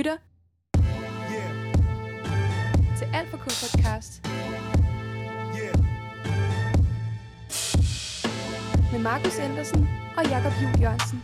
lytter 0.00 0.16
til 2.98 3.06
Alt 3.14 3.28
for 3.30 3.36
K 3.36 3.42
podcast 3.42 4.26
med 8.92 9.00
Markus 9.00 9.38
Andersen 9.38 9.88
og 10.16 10.24
Jakob 10.30 10.52
Juhl 10.62 10.80
Jørgensen. 10.82 11.22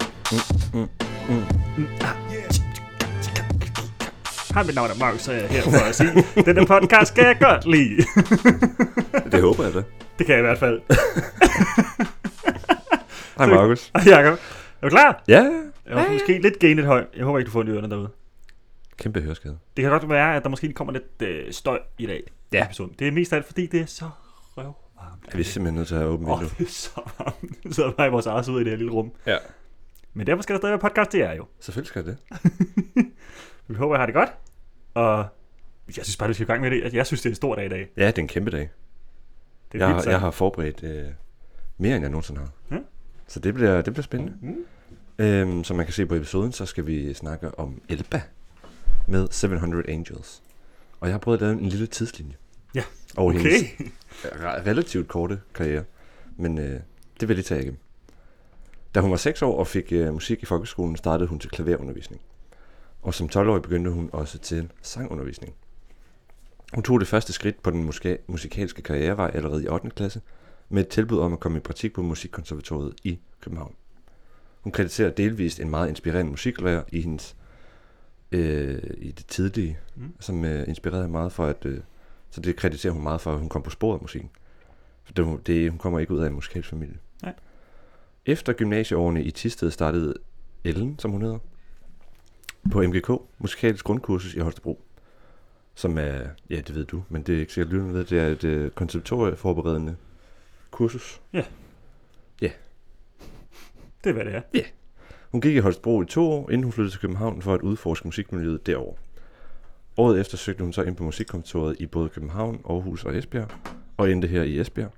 Hej, 4.55 4.63
mit 4.65 4.75
navn 4.75 4.91
er 4.91 4.99
Markus, 4.99 5.29
er 5.29 5.33
jeg 5.33 5.49
her 5.49 5.63
for 5.63 5.89
at 5.89 5.95
sige, 5.95 6.45
den 6.45 6.57
her 6.59 6.67
podcast 6.67 7.13
skal 7.13 7.25
jeg 7.25 7.37
godt 7.41 7.67
lide. 7.67 7.97
Det 9.33 9.41
håber 9.43 9.65
jeg 9.65 9.75
da. 9.75 9.83
det 10.19 10.27
kan 10.27 10.35
jeg 10.35 10.39
i 10.39 10.47
hvert 10.47 10.59
fald. 10.59 10.81
Hej 13.39 13.47
Markus. 13.47 13.91
Og 13.95 14.07
Jakob, 14.07 14.39
er 14.83 14.87
du 14.87 14.91
klar? 14.91 15.23
Ja, 15.29 15.43
Jeg 15.87 15.97
var 15.97 16.13
måske 16.13 16.39
lidt 16.43 16.59
genet 16.59 16.85
høj. 16.87 17.05
Jeg 17.17 17.25
håber 17.25 17.39
ikke, 17.39 17.47
du 17.47 17.53
får 17.53 17.63
en 17.63 17.69
ørerne 17.69 17.91
derude. 17.91 18.09
Kæmpe 18.97 19.21
høreskade. 19.21 19.59
Det 19.77 19.83
kan 19.83 19.91
godt 19.91 20.09
være, 20.09 20.37
at 20.37 20.43
der 20.43 20.49
måske 20.49 20.73
kommer 20.73 20.93
lidt 20.93 21.23
øh, 21.23 21.53
støj 21.53 21.81
i 21.99 22.07
dag. 22.07 22.23
i 22.27 22.31
Ja. 22.53 22.65
episoden. 22.65 22.95
Det 22.99 23.09
er 23.09 23.13
mest 23.13 23.33
af 23.33 23.37
alt, 23.37 23.47
fordi 23.47 23.67
det 23.67 23.81
er 23.81 23.87
så 23.87 24.11
røvvarmt. 24.57 25.33
Er 25.33 25.37
vi 25.37 25.43
simpelthen 25.43 25.75
nødt 25.75 25.89
til 25.89 25.95
at 25.95 26.01
have 26.01 26.13
åbent 26.13 26.31
Åh, 26.31 26.41
vindue? 26.41 26.55
det 26.59 26.67
er 26.67 26.71
så 26.71 26.91
varmt. 27.19 27.65
Vi 27.65 27.73
sidder 27.73 27.93
bare 27.93 28.07
i 28.07 28.11
vores 28.11 28.27
eget 28.27 28.49
ude 28.49 28.61
i 28.61 28.65
det 28.65 28.71
her 28.73 28.77
lille 28.77 28.93
rum. 28.93 29.13
Ja. 29.27 29.37
Men 30.15 30.27
derfor 30.27 30.43
skal 30.43 30.55
der 30.55 30.61
stadig 30.61 30.71
være 30.73 30.79
podcast, 30.91 31.13
det 31.13 31.23
er 31.23 31.33
jo. 31.35 31.47
Selvfølgelig 31.61 31.89
skal 31.89 32.07
det. 32.07 32.17
Vi 33.69 33.75
håber, 33.75 33.95
jeg 33.95 34.01
har 34.01 34.07
det 34.07 34.15
godt. 34.15 34.33
Og 34.95 35.27
jeg 35.97 36.05
synes 36.05 36.17
bare, 36.17 36.29
vi 36.29 36.35
skal 36.35 36.45
i 36.45 36.47
gang 36.47 36.61
med 36.61 36.71
det. 36.71 36.95
Jeg 36.95 37.07
synes, 37.07 37.21
det 37.23 37.29
er 37.29 37.33
en 37.33 37.37
stor 37.37 37.55
dag 37.55 37.67
i 37.67 37.69
dag. 37.69 37.89
Ja, 37.97 38.07
det 38.07 38.19
er 38.19 38.23
en 38.23 38.29
kæmpe 38.29 38.51
dag. 38.51 38.71
Det 39.73 39.83
er 39.83 39.87
Jeg, 39.87 39.95
vildt, 39.95 40.09
jeg 40.09 40.21
har 40.21 40.31
forberedt 40.31 40.83
øh, 40.83 41.05
mere, 41.79 41.95
end 41.97 42.03
jeg 42.03 42.11
nogensinde 42.11 42.41
har. 42.41 42.51
Ja. 42.71 42.77
Så 43.29 43.41
det 43.41 43.55
bliver, 43.55 43.83
det 43.83 43.93
bliver 43.93 44.03
spændende. 44.03 44.33
Mm. 44.41 44.65
Øhm, 45.19 45.65
som 45.65 45.77
man 45.77 45.87
kan 45.87 45.93
se 45.93 46.07
på 46.07 46.15
episoden, 46.15 46.53
så 46.53 46.67
skal 46.67 46.87
vi 46.87 47.15
snakke 47.15 47.59
om 47.59 47.83
Elba 47.89 48.23
med 49.09 49.29
700 49.31 49.91
Angels. 49.91 50.43
Og 51.01 51.09
jeg 51.09 51.15
har 51.15 51.19
prøvet 51.19 51.39
at 51.39 51.43
lave 51.43 51.53
en 51.61 51.69
lille 51.69 51.87
tidslinje. 51.87 52.35
Ja. 52.75 52.83
Over 53.17 53.31
Okay. 53.35 53.41
hendes 53.43 53.63
re- 54.25 54.67
relativt 54.67 55.09
korte 55.09 55.41
karriere. 55.55 55.85
Men 56.37 56.59
øh, 56.59 56.81
det 57.21 57.29
vil 57.29 57.37
jeg 57.37 57.45
tage 57.45 57.61
igennem. 57.61 57.79
Da 58.95 59.01
hun 59.01 59.11
var 59.11 59.17
6 59.17 59.43
år 59.43 59.59
og 59.59 59.67
fik 59.67 59.93
øh, 59.93 60.13
musik 60.13 60.43
i 60.43 60.47
folkeskolen, 60.47 60.97
startede 60.97 61.29
hun 61.29 61.39
til 61.39 61.51
klaverundervisning. 61.51 62.21
Og 63.03 63.15
som 63.15 63.29
12-årig 63.35 63.63
begyndte 63.63 63.91
hun 63.91 64.11
også 64.13 64.39
til 64.39 64.73
sangundervisning. 64.83 65.55
Hun 66.75 66.83
tog 66.83 67.01
det 67.01 67.09
første 67.09 67.33
skridt 67.33 67.63
på 67.63 67.71
den 67.71 67.89
muska- 67.89 68.17
musikalske 68.27 68.83
karrierevej 68.83 69.31
allerede 69.35 69.65
i 69.65 69.69
8. 69.69 69.91
klasse, 69.91 70.21
med 70.69 70.83
et 70.83 70.89
tilbud 70.89 71.19
om 71.19 71.33
at 71.33 71.41
komme 71.41 71.59
i 71.59 71.61
praktik 71.61 71.93
på 71.95 72.03
Musikkonservatoriet 72.03 72.95
i 73.05 73.19
København. 73.41 73.75
Hun 74.61 74.73
krediterer 74.73 75.11
delvist 75.11 75.61
en 75.61 75.71
meget 75.71 75.89
inspirerende 75.89 76.31
musiklærer 76.31 76.83
i 76.93 77.01
hendes 77.01 77.37
øh, 78.33 78.83
i 78.99 79.11
det 79.11 79.27
tidlige, 79.27 79.79
Mm. 79.95 80.13
som 80.21 80.45
øh, 80.45 80.69
inspirerede 80.69 81.09
meget 81.09 81.33
for 81.33 81.47
at 81.47 81.65
øh, 81.67 81.81
så 82.31 82.41
det 82.41 82.57
krediterer 82.57 82.93
hun 82.93 83.03
meget 83.03 83.21
for, 83.21 83.33
at 83.33 83.39
hun 83.39 83.49
kom 83.49 83.63
på 83.63 83.71
sporet 83.71 83.97
af 83.99 84.03
musikken. 84.03 84.31
For 85.05 85.13
det, 85.13 85.47
det, 85.47 85.71
hun 85.71 85.79
kommer 85.79 85.99
ikke 85.99 86.15
ud 86.15 86.21
af 86.21 86.27
en 86.27 86.33
musikalsk 86.35 86.69
familie. 86.71 86.99
Nej. 87.23 87.35
Efter 88.27 88.53
gymnasieårene 88.53 89.23
i 89.25 89.31
Tisted 89.31 89.71
startede 89.71 90.15
Ellen, 90.65 90.99
som 90.99 91.11
hun 91.11 91.23
hedder, 91.23 91.39
på 92.73 92.83
MGK, 92.83 93.11
musikalsk 93.39 93.85
grundkursus 93.85 94.35
i 94.35 94.39
Holstebro. 94.39 94.83
Som 95.75 95.99
er, 95.99 96.21
ja 96.51 96.57
det 96.57 96.75
ved 96.75 96.85
du, 96.85 97.03
men 97.09 97.23
det 97.23 97.35
er 97.35 97.41
ikke 97.41 97.53
sikkert 97.53 97.73
lytterne 97.73 97.95
ved, 97.95 98.05
det 98.05 98.19
er 98.19 98.27
et 98.27 98.45
øh, 98.45 98.71
konceptorieforberedende 98.71 99.97
kursus. 100.71 101.21
Det 104.05 104.11
er, 104.11 104.13
hvad 104.13 104.25
det 104.25 104.35
er. 104.35 104.43
Hun 105.37 105.41
gik 105.41 105.57
i 105.57 105.59
Holstebro 105.59 106.03
i 106.03 106.07
to 106.07 106.31
år, 106.31 106.51
inden 106.51 106.63
hun 106.63 106.73
flyttede 106.73 106.95
til 106.95 107.01
København 107.01 107.43
for 107.43 107.55
at 107.55 107.61
udforske 107.61 108.09
musikmiljøet 108.09 108.67
derovre. 108.67 108.97
Året 109.97 110.21
efter 110.21 110.37
søgte 110.37 110.63
hun 110.63 110.73
så 110.73 110.83
ind 110.83 110.97
på 110.97 111.05
musikkontoret 111.05 111.77
i 111.81 111.87
både 111.87 112.09
København, 112.09 112.61
Aarhus 112.69 113.05
og 113.05 113.17
Esbjerg, 113.17 113.51
og 113.97 114.11
endte 114.11 114.29
her 114.29 114.43
i 114.43 114.61
Esbjerg. 114.61 114.93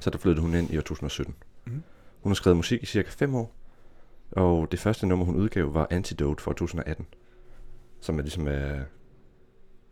Så 0.00 0.10
der 0.10 0.18
flyttede 0.18 0.42
hun 0.42 0.54
ind 0.54 0.70
i 0.70 0.76
år 0.76 0.80
2017. 0.80 1.34
Mhm. 1.64 1.82
Hun 2.20 2.30
har 2.30 2.34
skrevet 2.34 2.56
musik 2.56 2.82
i 2.82 2.86
cirka 2.86 3.10
5 3.10 3.34
år, 3.34 3.54
og 4.30 4.72
det 4.72 4.80
første 4.80 5.06
nummer, 5.06 5.24
hun 5.24 5.36
udgav, 5.36 5.74
var 5.74 5.86
Antidote 5.90 6.42
fra 6.42 6.50
2018, 6.50 7.06
som 8.00 8.18
er 8.18 8.22
ligesom 8.22 8.48
er, 8.48 8.80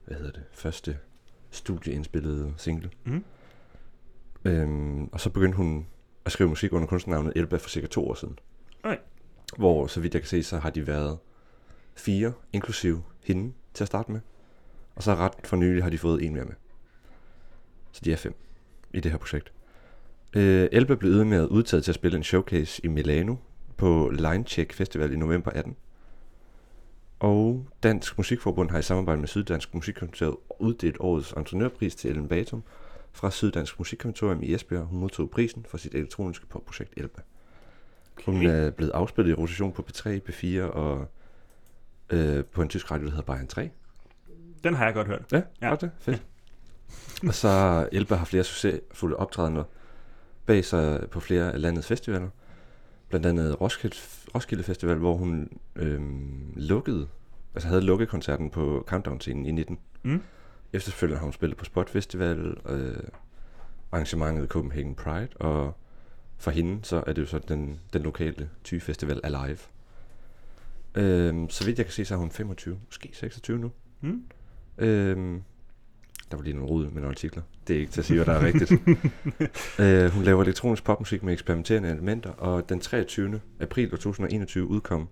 hvad 0.04 0.16
hedder 0.16 0.32
det, 0.32 0.42
første 0.52 0.98
studieindspillede 1.50 2.54
single. 2.56 2.90
Mhm. 3.04 3.24
Øhm, 4.44 5.04
og 5.12 5.20
så 5.20 5.30
begyndte 5.30 5.56
hun 5.56 5.86
at 6.24 6.32
skrive 6.32 6.48
musik 6.48 6.72
under 6.72 6.86
kunstnernavnet 6.86 7.32
Elba 7.36 7.56
for 7.56 7.68
cirka 7.68 7.86
to 7.86 8.08
år 8.08 8.14
siden. 8.14 8.38
Okay. 8.82 8.96
Hvor, 9.56 9.86
så 9.86 10.00
vidt 10.00 10.14
jeg 10.14 10.22
kan 10.22 10.28
se, 10.28 10.42
så 10.42 10.58
har 10.58 10.70
de 10.70 10.86
været 10.86 11.18
fire, 11.94 12.32
inklusiv 12.52 13.02
hende, 13.24 13.52
til 13.74 13.84
at 13.84 13.88
starte 13.88 14.12
med. 14.12 14.20
Og 14.94 15.02
så 15.02 15.14
ret 15.14 15.32
for 15.44 15.56
nylig 15.56 15.82
har 15.82 15.90
de 15.90 15.98
fået 15.98 16.24
en 16.24 16.34
mere 16.34 16.44
med. 16.44 16.54
Så 17.92 18.00
de 18.04 18.12
er 18.12 18.16
fem 18.16 18.34
i 18.92 19.00
det 19.00 19.10
her 19.10 19.18
projekt. 19.18 19.52
Øh, 20.36 20.68
Elba 20.72 20.94
blev 20.94 21.12
ydermere 21.12 21.50
udtaget 21.50 21.84
til 21.84 21.90
at 21.90 21.94
spille 21.94 22.16
en 22.16 22.24
showcase 22.24 22.84
i 22.84 22.88
Milano 22.88 23.36
på 23.76 24.10
Linecheck 24.12 24.72
Festival 24.72 25.12
i 25.12 25.16
november 25.16 25.50
18. 25.50 25.76
Og 27.18 27.66
Dansk 27.82 28.18
Musikforbund 28.18 28.70
har 28.70 28.78
i 28.78 28.82
samarbejde 28.82 29.20
med 29.20 29.28
Syddansk 29.28 29.74
Musikkonservatorium 29.74 30.40
uddelt 30.58 30.96
årets 31.00 31.32
entreprenørpris 31.32 31.94
til 31.94 32.10
Ellen 32.10 32.28
Batum 32.28 32.62
fra 33.12 33.30
Syddansk 33.30 33.78
Musikkonservatorium 33.78 34.42
i 34.42 34.54
Esbjerg. 34.54 34.84
Hun 34.84 34.98
modtog 34.98 35.30
prisen 35.30 35.66
for 35.68 35.78
sit 35.78 35.94
elektroniske 35.94 36.46
popprojekt 36.46 36.92
Elba. 36.96 37.20
Hun 38.26 38.46
er 38.46 38.70
blevet 38.70 38.92
afspillet 38.92 39.30
i 39.30 39.34
rotation 39.34 39.72
på 39.72 39.84
P3, 39.90 40.08
P4 40.28 40.60
og 40.60 41.08
øh, 42.10 42.44
på 42.44 42.62
en 42.62 42.68
tysk 42.68 42.90
radio, 42.90 43.04
der 43.04 43.10
hedder 43.10 43.24
Bayern 43.34 43.46
3. 43.46 43.70
Den 44.64 44.74
har 44.74 44.84
jeg 44.84 44.94
godt 44.94 45.06
hørt. 45.06 45.22
Ja, 45.32 45.42
Ja. 45.62 45.68
ja. 45.68 45.74
det. 45.74 45.90
Fedt. 46.00 46.22
og 47.28 47.34
så 47.34 47.88
Elba 47.92 48.14
har 48.14 48.24
flere 48.24 48.44
succesfulde 48.44 49.16
optrædener 49.16 49.64
bag 50.46 50.64
sig 50.64 51.06
på 51.10 51.20
flere 51.20 51.52
af 51.52 51.60
landets 51.60 51.86
festivaler. 51.86 52.28
Blandt 53.08 53.26
andet 53.26 53.60
Roskilde, 53.60 53.96
Roskilde 54.34 54.62
Festival, 54.62 54.96
hvor 54.96 55.14
hun 55.14 55.48
øhm, 55.76 56.52
lukkede, 56.56 57.08
altså 57.54 57.68
havde 57.68 57.80
lukket 57.80 58.08
koncerten 58.08 58.50
på 58.50 58.84
Countdown-scenen 58.86 59.46
i 59.46 59.50
19. 59.50 59.78
Mm. 60.02 60.22
Efterfølgende 60.72 61.18
har 61.18 61.24
hun 61.24 61.32
spillet 61.32 61.56
på 61.58 61.64
Spot 61.64 61.90
Festival, 61.90 62.56
øh, 62.68 62.96
arrangementet 63.92 64.48
Copenhagen 64.48 64.94
Pride, 64.94 65.28
og 65.34 65.76
for 66.40 66.50
hende 66.50 66.78
så 66.82 67.02
er 67.06 67.12
det 67.12 67.22
jo 67.22 67.26
så 67.26 67.38
den, 67.38 67.80
den 67.92 68.02
lokale 68.02 68.48
Thy 68.64 68.80
Festival 68.80 69.20
Alive. 69.24 69.58
Øhm, 70.94 71.50
så 71.50 71.64
vidt 71.64 71.78
jeg 71.78 71.86
kan 71.86 71.92
se, 71.92 72.04
så 72.04 72.14
er 72.14 72.18
hun 72.18 72.30
25, 72.30 72.78
måske 72.86 73.10
26 73.12 73.58
nu. 73.58 73.70
Mm. 74.00 74.22
Øhm, 74.78 75.42
der 76.30 76.36
var 76.36 76.44
lige 76.44 76.54
nogle 76.54 76.70
rod 76.70 76.84
med 76.84 76.92
nogle 76.92 77.08
artikler. 77.08 77.42
Det 77.68 77.76
er 77.76 77.80
ikke 77.80 77.92
til 77.92 78.00
at 78.00 78.04
sige, 78.04 78.16
hvad 78.16 78.26
der 78.26 78.40
er 78.40 78.44
rigtigt. 78.44 78.72
øh, 79.80 80.10
hun 80.10 80.24
laver 80.24 80.42
elektronisk 80.42 80.84
popmusik 80.84 81.22
med 81.22 81.32
eksperimenterende 81.32 81.88
elementer, 81.90 82.30
og 82.30 82.68
den 82.68 82.80
23. 82.80 83.40
april 83.60 83.90
2021 83.90 84.66
udkom 84.66 85.08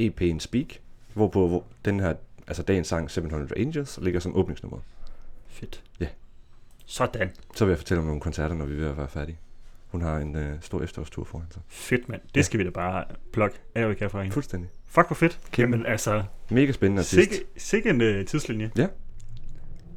EP'en 0.00 0.38
Speak, 0.38 0.66
hvorpå 1.14 1.48
hvor 1.48 1.64
den 1.84 2.00
her, 2.00 2.14
altså 2.46 2.62
dagens 2.62 2.88
sang 2.88 3.10
700 3.10 3.60
Angels, 3.60 3.98
ligger 4.02 4.20
som 4.20 4.36
åbningsnummer. 4.36 4.78
Fedt. 5.46 5.84
Ja. 6.00 6.08
Sådan. 6.86 7.30
Så 7.54 7.64
vil 7.64 7.72
jeg 7.72 7.78
fortælle 7.78 8.00
om 8.00 8.06
nogle 8.06 8.20
koncerter, 8.20 8.54
når 8.54 8.66
vi 8.66 8.74
er 8.74 8.78
ved 8.78 8.86
at 8.86 8.96
være 8.96 9.08
færdige. 9.08 9.38
Hun 9.88 10.02
har 10.02 10.16
en 10.18 10.36
øh, 10.36 10.56
stor 10.60 10.82
efterårstur 10.82 11.24
foran 11.24 11.46
sig. 11.50 11.62
Fedt, 11.68 12.08
mand. 12.08 12.20
Det 12.28 12.36
Ja. 12.36 12.42
skal 12.42 12.58
vi 12.60 12.64
da 12.64 12.70
bare 12.70 13.04
plukke 13.32 13.58
kan 13.74 14.10
fra 14.10 14.22
hende. 14.22 14.32
Fuldstændig. 14.34 14.70
Fuck, 14.86 15.06
hvor 15.06 15.14
fedt. 15.14 15.40
Kæmpe. 15.52 15.76
Jamen, 15.76 15.86
altså, 15.86 16.22
Mega 16.50 16.72
spændende 16.72 17.00
artist. 17.00 17.10
sikke, 17.10 17.44
sikke 17.56 17.90
en 17.90 18.00
uh, 18.20 18.24
tidslinje. 18.26 18.70
Ja. 18.76 18.86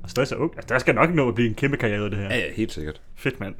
Og 0.03 0.09
stadig 0.09 0.27
så 0.27 0.35
ung. 0.35 0.53
Altså, 0.55 0.73
der 0.73 0.79
skal 0.79 0.95
nok 0.95 1.09
nå 1.13 1.27
at 1.27 1.35
blive 1.35 1.49
en 1.49 1.55
kæmpe 1.55 1.77
karriere, 1.77 2.09
det 2.09 2.17
her. 2.17 2.25
Ja, 2.25 2.37
ja, 2.37 2.53
helt 2.53 2.71
sikkert. 2.71 3.01
Fedt, 3.15 3.39
mand. 3.39 3.55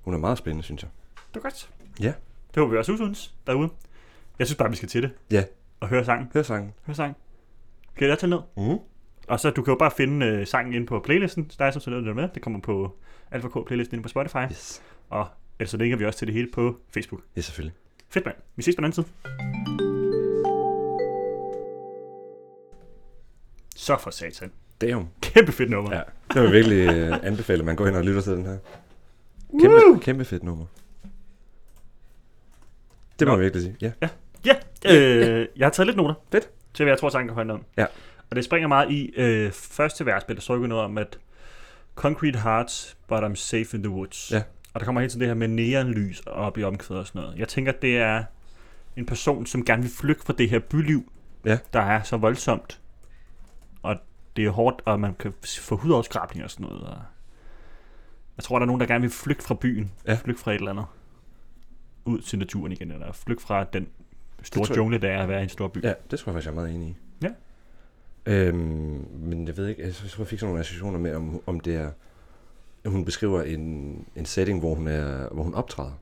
Hun 0.00 0.14
er 0.14 0.18
meget 0.18 0.38
spændende, 0.38 0.64
synes 0.64 0.82
jeg. 0.82 0.90
Det 1.16 1.34
var 1.34 1.40
godt. 1.40 1.70
Ja. 2.00 2.12
Det 2.54 2.56
håber 2.56 2.70
vi 2.72 2.78
også 2.78 2.96
synes 2.96 3.34
derude. 3.46 3.68
Jeg 4.38 4.46
synes 4.46 4.56
bare, 4.56 4.70
vi 4.70 4.76
skal 4.76 4.88
til 4.88 5.02
det. 5.02 5.10
Ja. 5.30 5.44
Og 5.80 5.88
høre 5.88 6.04
sangen. 6.04 6.28
Hør 6.34 6.42
sangen. 6.42 6.72
Hør 6.86 6.94
sangen. 6.94 7.16
Kan 7.96 8.08
jeg 8.08 8.18
tage 8.18 8.30
ned? 8.30 8.38
Mm. 8.56 8.78
Og 9.28 9.40
så 9.40 9.50
du 9.50 9.62
kan 9.62 9.72
jo 9.72 9.78
bare 9.78 9.90
finde 9.90 10.40
uh, 10.40 10.46
sangen 10.46 10.74
ind 10.74 10.86
på 10.86 11.00
playlisten. 11.00 11.50
Der 11.58 11.64
er 11.64 11.70
som 11.70 11.80
sådan 11.80 12.00
noget 12.02 12.16
med. 12.16 12.28
Det 12.34 12.42
kommer 12.42 12.60
på 12.60 12.96
Alpha 13.30 13.48
K 13.48 13.66
playlisten 13.66 13.94
inde 13.94 14.02
på 14.02 14.08
Spotify. 14.08 14.36
Yes. 14.50 14.82
Og 15.10 15.26
ellers 15.58 15.70
så 15.70 15.76
linker 15.76 15.96
vi 15.96 16.04
også 16.04 16.18
til 16.18 16.26
det 16.26 16.34
hele 16.34 16.48
på 16.52 16.76
Facebook. 16.90 17.22
Ja, 17.36 17.40
selvfølgelig. 17.40 17.74
Fedt, 18.08 18.26
mand. 18.26 18.36
Vi 18.56 18.62
ses 18.62 18.76
på 18.76 18.80
den 18.80 18.84
anden 18.84 19.04
side. 19.04 19.06
Så 23.76 23.96
for 24.00 24.10
satan. 24.10 24.52
Damn. 24.80 25.08
Kæmpe 25.22 25.52
fedt 25.52 25.70
nummer. 25.70 25.94
Ja, 25.96 26.02
det 26.34 26.42
vil 26.42 26.52
virkelig 26.52 26.88
øh, 26.88 27.18
anbefale, 27.22 27.58
at 27.58 27.64
man 27.64 27.76
går 27.76 27.86
ind 27.86 27.96
og 27.96 28.04
lytter 28.04 28.20
til 28.20 28.32
den 28.32 28.46
her. 28.46 28.58
Kæmpe, 29.60 29.76
Woo! 29.76 29.98
kæmpe 29.98 30.24
fedt 30.24 30.42
nummer. 30.42 30.66
Det 33.18 33.28
må 33.28 33.32
Nå. 33.32 33.32
jeg 33.32 33.40
virkelig 33.40 33.62
sige. 33.62 33.76
Ja. 33.80 34.08
Ja, 34.44 34.56
øh, 34.94 35.48
jeg 35.56 35.66
har 35.66 35.70
taget 35.70 35.86
lidt 35.86 35.96
noter. 35.96 36.14
Fedt. 36.32 36.50
Til 36.74 36.84
hvad 36.84 36.92
jeg 36.92 36.98
tror, 36.98 37.08
sangen 37.08 37.28
kan 37.28 37.36
handle 37.36 37.54
om. 37.54 37.64
Ja. 37.76 37.86
Og 38.30 38.36
det 38.36 38.44
springer 38.44 38.68
meget 38.68 38.90
i 38.90 39.10
øh, 39.16 39.52
første 39.52 40.06
vers, 40.06 40.24
der 40.24 40.40
står 40.40 40.54
ikke 40.54 40.68
noget 40.68 40.84
om, 40.84 40.98
at 40.98 41.18
Concrete 41.94 42.38
hearts, 42.38 42.96
but 43.08 43.24
I'm 43.24 43.34
safe 43.34 43.76
in 43.76 43.82
the 43.82 43.90
woods. 43.90 44.30
Ja. 44.32 44.42
Og 44.78 44.80
der 44.80 44.84
kommer 44.84 45.00
hele 45.00 45.10
tiden 45.10 45.20
det 45.20 45.28
her 45.28 45.34
med 45.34 45.48
neonlys 45.48 46.20
op 46.26 46.58
i 46.58 46.62
omkvædet 46.62 47.00
og 47.00 47.06
sådan 47.06 47.20
noget. 47.22 47.38
Jeg 47.38 47.48
tænker, 47.48 47.72
at 47.72 47.82
det 47.82 47.98
er 47.98 48.24
en 48.96 49.06
person, 49.06 49.46
som 49.46 49.64
gerne 49.64 49.82
vil 49.82 49.90
flygte 49.90 50.24
fra 50.24 50.32
det 50.38 50.50
her 50.50 50.58
byliv, 50.58 51.12
Ja. 51.44 51.58
der 51.72 51.80
er 51.80 52.02
så 52.02 52.16
voldsomt 52.16 52.80
det 54.36 54.46
er 54.46 54.50
hårdt, 54.50 54.82
og 54.84 55.00
man 55.00 55.14
kan 55.14 55.32
få 55.60 55.76
hudafskrabning 55.76 56.44
og 56.44 56.50
sådan 56.50 56.66
noget. 56.66 56.82
Og 56.82 56.98
jeg 58.36 58.44
tror, 58.44 58.58
der 58.58 58.62
er 58.64 58.66
nogen, 58.66 58.80
der 58.80 58.86
gerne 58.86 59.00
vil 59.00 59.10
flygte 59.10 59.44
fra 59.44 59.54
byen. 59.54 59.92
Ja. 60.06 60.14
Flygte 60.14 60.42
fra 60.42 60.50
et 60.52 60.54
eller 60.58 60.70
andet. 60.70 60.84
Ud 62.04 62.20
til 62.20 62.38
naturen 62.38 62.72
igen, 62.72 62.90
eller 62.92 63.12
flygte 63.12 63.44
fra 63.44 63.64
den 63.64 63.88
store 64.42 64.66
jeg- 64.68 64.76
jungle, 64.76 64.98
der 64.98 65.08
er 65.10 65.22
at 65.22 65.28
være 65.28 65.40
i 65.40 65.42
en 65.42 65.48
stor 65.48 65.68
by. 65.68 65.82
Ja, 65.84 65.92
det 66.10 66.18
tror 66.18 66.32
jeg 66.32 66.34
faktisk, 66.34 66.46
jeg 66.46 66.50
er 66.50 66.54
meget 66.54 66.74
enig 66.74 66.88
i. 66.88 66.96
Ja. 67.22 67.30
Øhm, 68.26 69.06
men 69.20 69.46
jeg 69.46 69.56
ved 69.56 69.66
ikke, 69.66 69.82
jeg 69.82 69.94
tror, 69.94 70.22
jeg 70.22 70.26
fik 70.28 70.38
sådan 70.38 70.48
nogle 70.50 70.60
associationer 70.60 70.98
med, 70.98 71.14
om, 71.14 71.42
om 71.46 71.60
det 71.60 71.74
er... 71.76 71.90
Hun 72.86 73.04
beskriver 73.04 73.42
en, 73.42 73.60
en 74.16 74.26
setting, 74.26 74.60
hvor 74.60 74.74
hun, 74.74 74.86
er, 74.88 75.28
hvor 75.28 75.42
hun 75.42 75.54
optræder. 75.54 76.00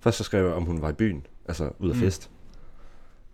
Først 0.00 0.18
så 0.18 0.24
skrev 0.24 0.44
jeg, 0.44 0.54
om 0.54 0.62
hun 0.62 0.82
var 0.82 0.90
i 0.90 0.92
byen, 0.92 1.26
altså 1.48 1.70
ud 1.78 1.88
af 1.90 1.94
Mm. 1.94 2.00
fest. 2.00 2.30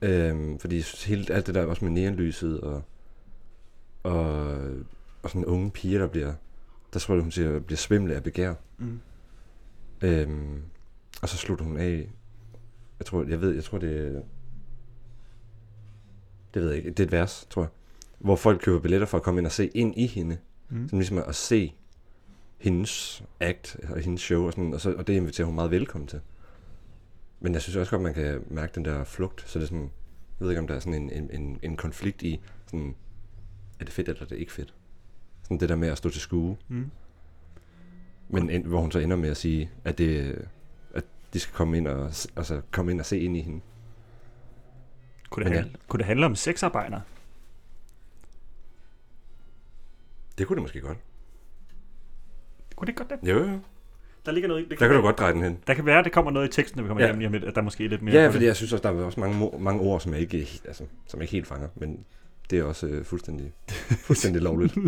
Øhm, 0.03 0.59
fordi 0.59 0.85
helt, 1.06 1.31
alt 1.31 1.47
det 1.47 1.55
der 1.55 1.65
også 1.67 1.85
med 1.85 1.93
neonlyset 1.93 2.61
og, 2.61 2.83
og, 4.03 4.56
og 5.23 5.31
sådan 5.31 5.44
unge 5.44 5.71
piger, 5.71 5.99
der 5.99 6.06
bliver, 6.06 6.35
der 6.93 6.99
tror 6.99 7.15
jeg, 7.15 7.23
hun 7.23 7.31
siger, 7.31 7.59
bliver 7.61 7.77
svimle 7.77 8.15
af 8.15 8.23
begær. 8.23 8.55
Mm. 8.79 9.00
Øhm, 10.03 10.62
og 11.23 11.29
så 11.29 11.37
slutter 11.37 11.65
hun 11.65 11.77
af. 11.77 12.11
Jeg 12.99 13.06
tror, 13.06 13.25
jeg 13.25 13.41
ved, 13.41 13.55
jeg 13.55 13.65
tror 13.65 13.79
det 13.79 14.23
det 16.55 16.62
ved 16.62 16.69
jeg 16.69 16.79
ikke, 16.79 16.91
det 16.91 17.00
er 17.00 17.05
et 17.05 17.12
vers, 17.12 17.47
tror 17.50 17.62
jeg. 17.62 17.71
Hvor 18.19 18.37
folk 18.37 18.61
køber 18.62 18.81
billetter 18.81 19.06
for 19.06 19.17
at 19.19 19.23
komme 19.25 19.41
ind 19.41 19.47
og 19.47 19.53
se 19.53 19.67
ind 19.69 19.94
i 19.97 20.06
hende. 20.06 20.39
Mm. 20.69 20.89
Som 20.89 20.99
ligesom 20.99 21.19
at 21.19 21.35
se 21.35 21.75
hendes 22.62 23.25
act 23.41 23.76
og 23.88 24.00
hendes 24.00 24.20
show 24.20 24.47
og 24.47 24.53
sådan, 24.53 24.75
og, 24.75 24.81
så, 24.81 24.94
og 24.94 25.06
det 25.06 25.12
inviterer 25.12 25.47
hun 25.47 25.55
meget 25.55 25.70
velkommen 25.70 26.09
til. 26.09 26.20
Men 27.41 27.55
jeg 27.55 27.62
synes 27.62 27.76
også 27.76 27.91
godt, 27.91 28.03
man 28.03 28.14
kan 28.14 28.44
mærke 28.50 28.73
den 28.75 28.85
der 28.85 29.05
flugt, 29.05 29.50
så 29.50 29.59
det 29.59 29.64
er 29.64 29.69
sådan, 29.69 29.82
jeg 29.82 29.91
ved 30.44 30.50
ikke, 30.50 30.61
om 30.61 30.67
der 30.67 30.75
er 30.75 30.81
sådan 30.81 31.03
en, 31.03 31.11
en, 31.11 31.31
en, 31.32 31.59
en 31.62 31.76
konflikt 31.76 32.23
i, 32.23 32.41
sådan, 32.67 32.94
er 33.81 33.85
det 33.85 33.94
fedt 33.94 34.09
eller 34.09 34.23
er 34.23 34.26
det 34.26 34.37
ikke 34.37 34.53
fedt? 34.53 34.75
Sådan 35.43 35.61
det 35.61 35.69
der 35.69 35.76
med 35.76 35.88
at 35.88 35.99
stå 35.99 36.09
til 36.09 36.20
skue. 36.20 36.56
Mm. 36.69 36.91
Men 38.29 38.50
ind, 38.50 38.67
hvor 38.67 38.81
hun 38.81 38.93
så 38.93 38.99
ender 38.99 39.17
med 39.17 39.29
at 39.29 39.37
sige, 39.37 39.70
at, 39.85 39.99
det, 39.99 40.44
at 40.94 41.05
de 41.32 41.41
skal 41.41 41.55
komme 41.55 41.76
ind 41.76 41.88
og, 41.88 42.05
altså, 42.37 42.61
komme 42.70 42.93
ind 42.93 43.00
og 43.00 43.06
se 43.06 43.20
ind 43.20 43.37
i 43.37 43.41
hende. 43.41 43.61
Kunne, 45.31 45.44
det 45.44 45.50
Men 45.50 45.56
ja. 45.56 45.62
handle, 45.62 45.79
kunne 45.88 45.99
det 45.99 46.06
handle 46.06 46.26
om 46.26 46.37
sexarbejdere? 46.37 47.03
Det 50.38 50.47
kunne 50.47 50.56
det 50.56 50.62
måske 50.62 50.81
godt. 50.81 50.99
Kunne 52.82 52.87
det 52.87 52.96
godt 52.96 53.11
det? 53.11 53.29
Jo, 53.29 53.38
jo. 53.38 53.58
Der 54.26 54.32
ligger 54.32 54.49
noget 54.49 54.62
i 54.62 54.69
det. 54.69 54.81
Der 54.81 54.87
kan 54.87 54.96
du 54.96 55.02
godt 55.02 55.19
dreje 55.19 55.32
den 55.32 55.43
hen. 55.43 55.58
Der 55.67 55.75
kan 55.75 55.87
være, 55.87 55.99
at 55.99 56.05
det 56.05 56.12
kommer 56.12 56.31
noget 56.31 56.49
i 56.49 56.50
teksten, 56.50 56.79
når 56.79 56.82
vi 56.82 56.88
kommer 56.88 57.02
Ja. 57.05 57.08
hjem 57.08 57.19
lige 57.19 57.26
om 57.26 57.32
lidt, 57.32 57.44
at 57.44 57.55
der 57.55 57.61
er 57.61 57.64
måske 57.64 57.88
lidt 57.88 58.02
mere 58.02 58.14
Ja, 58.14 58.26
fordi 58.29 58.38
det. 58.38 58.46
jeg 58.46 58.56
synes 58.56 58.73
også, 58.73 58.88
der 58.88 59.00
er 59.00 59.05
også 59.05 59.20
mange, 59.20 59.50
mange 59.58 59.81
ord, 59.81 60.00
som 60.00 60.12
jeg 60.12 60.20
ikke, 60.20 60.49
altså, 60.64 60.84
som 61.06 61.20
jeg 61.20 61.23
ikke 61.23 61.32
helt 61.32 61.46
fanger. 61.46 61.69
Men 61.76 62.05
det 62.50 62.58
er 62.58 62.64
også 62.64 62.87
øh, 62.87 63.05
fuldstændig, 63.05 63.52
fuldstændig 64.06 64.43
lovligt. 64.43 64.76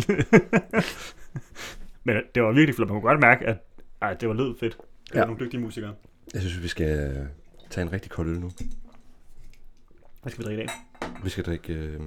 Men 2.03 2.15
det 2.35 2.43
var 2.43 2.51
virkelig 2.51 2.75
flot. 2.75 2.87
Man 2.89 3.01
kunne 3.01 3.09
godt 3.09 3.19
mærke, 3.19 3.45
at 3.45 3.57
ej, 4.01 4.13
det 4.13 4.29
var 4.29 4.35
lød 4.35 4.55
fedt. 4.59 4.77
Det 5.07 5.13
var 5.13 5.19
Ja. 5.19 5.25
nogle 5.25 5.45
dygtige 5.45 5.61
musikere. 5.61 5.93
Jeg 6.33 6.41
synes, 6.41 6.63
vi 6.63 6.67
skal 6.67 7.15
øh, 7.17 7.25
tage 7.69 7.85
en 7.85 7.93
rigtig 7.93 8.11
kold 8.11 8.29
øl 8.29 8.39
nu. 8.39 8.51
Hvad 10.21 10.31
skal 10.31 10.43
vi 10.43 10.47
drikke 10.47 10.63
i 10.63 10.65
dag? 10.65 10.75
Vi 11.23 11.29
skal 11.29 11.43
drikke... 11.43 11.73
Øh, 11.73 11.99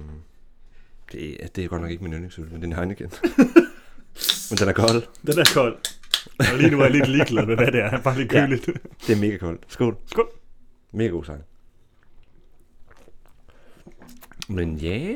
det, 1.11 1.43
er, 1.43 1.47
det 1.47 1.63
er 1.63 1.67
godt 1.67 1.81
nok 1.81 1.91
ikke 1.91 2.03
min 2.03 2.13
yndlingsøl, 2.13 2.45
men 2.51 2.55
det 2.55 2.61
er 2.63 2.67
en 2.67 2.73
Heineken. 2.73 3.11
men 4.49 4.57
den 4.57 4.67
er 4.67 4.73
kold. 4.73 5.03
Den 5.27 5.39
er 5.39 5.51
kold. 5.53 5.77
Og 6.39 6.57
lige 6.57 6.71
nu 6.71 6.79
er 6.79 6.83
jeg 6.83 6.91
lidt 6.91 7.07
ligeglad 7.07 7.45
med, 7.45 7.55
hvad 7.55 7.71
det 7.71 7.79
er. 7.81 8.01
Bare 8.01 8.17
lidt 8.17 8.33
Ja. 8.33 8.45
køligt. 8.45 8.65
Det 9.07 9.15
er 9.15 9.19
mega 9.19 9.37
koldt. 9.37 9.63
Skål. 9.67 9.97
Skål. 10.05 10.29
Mega 10.91 11.09
god 11.09 11.23
sang. 11.23 11.43
Men 14.49 14.75
ja... 14.77 14.97
Yeah. 14.99 15.15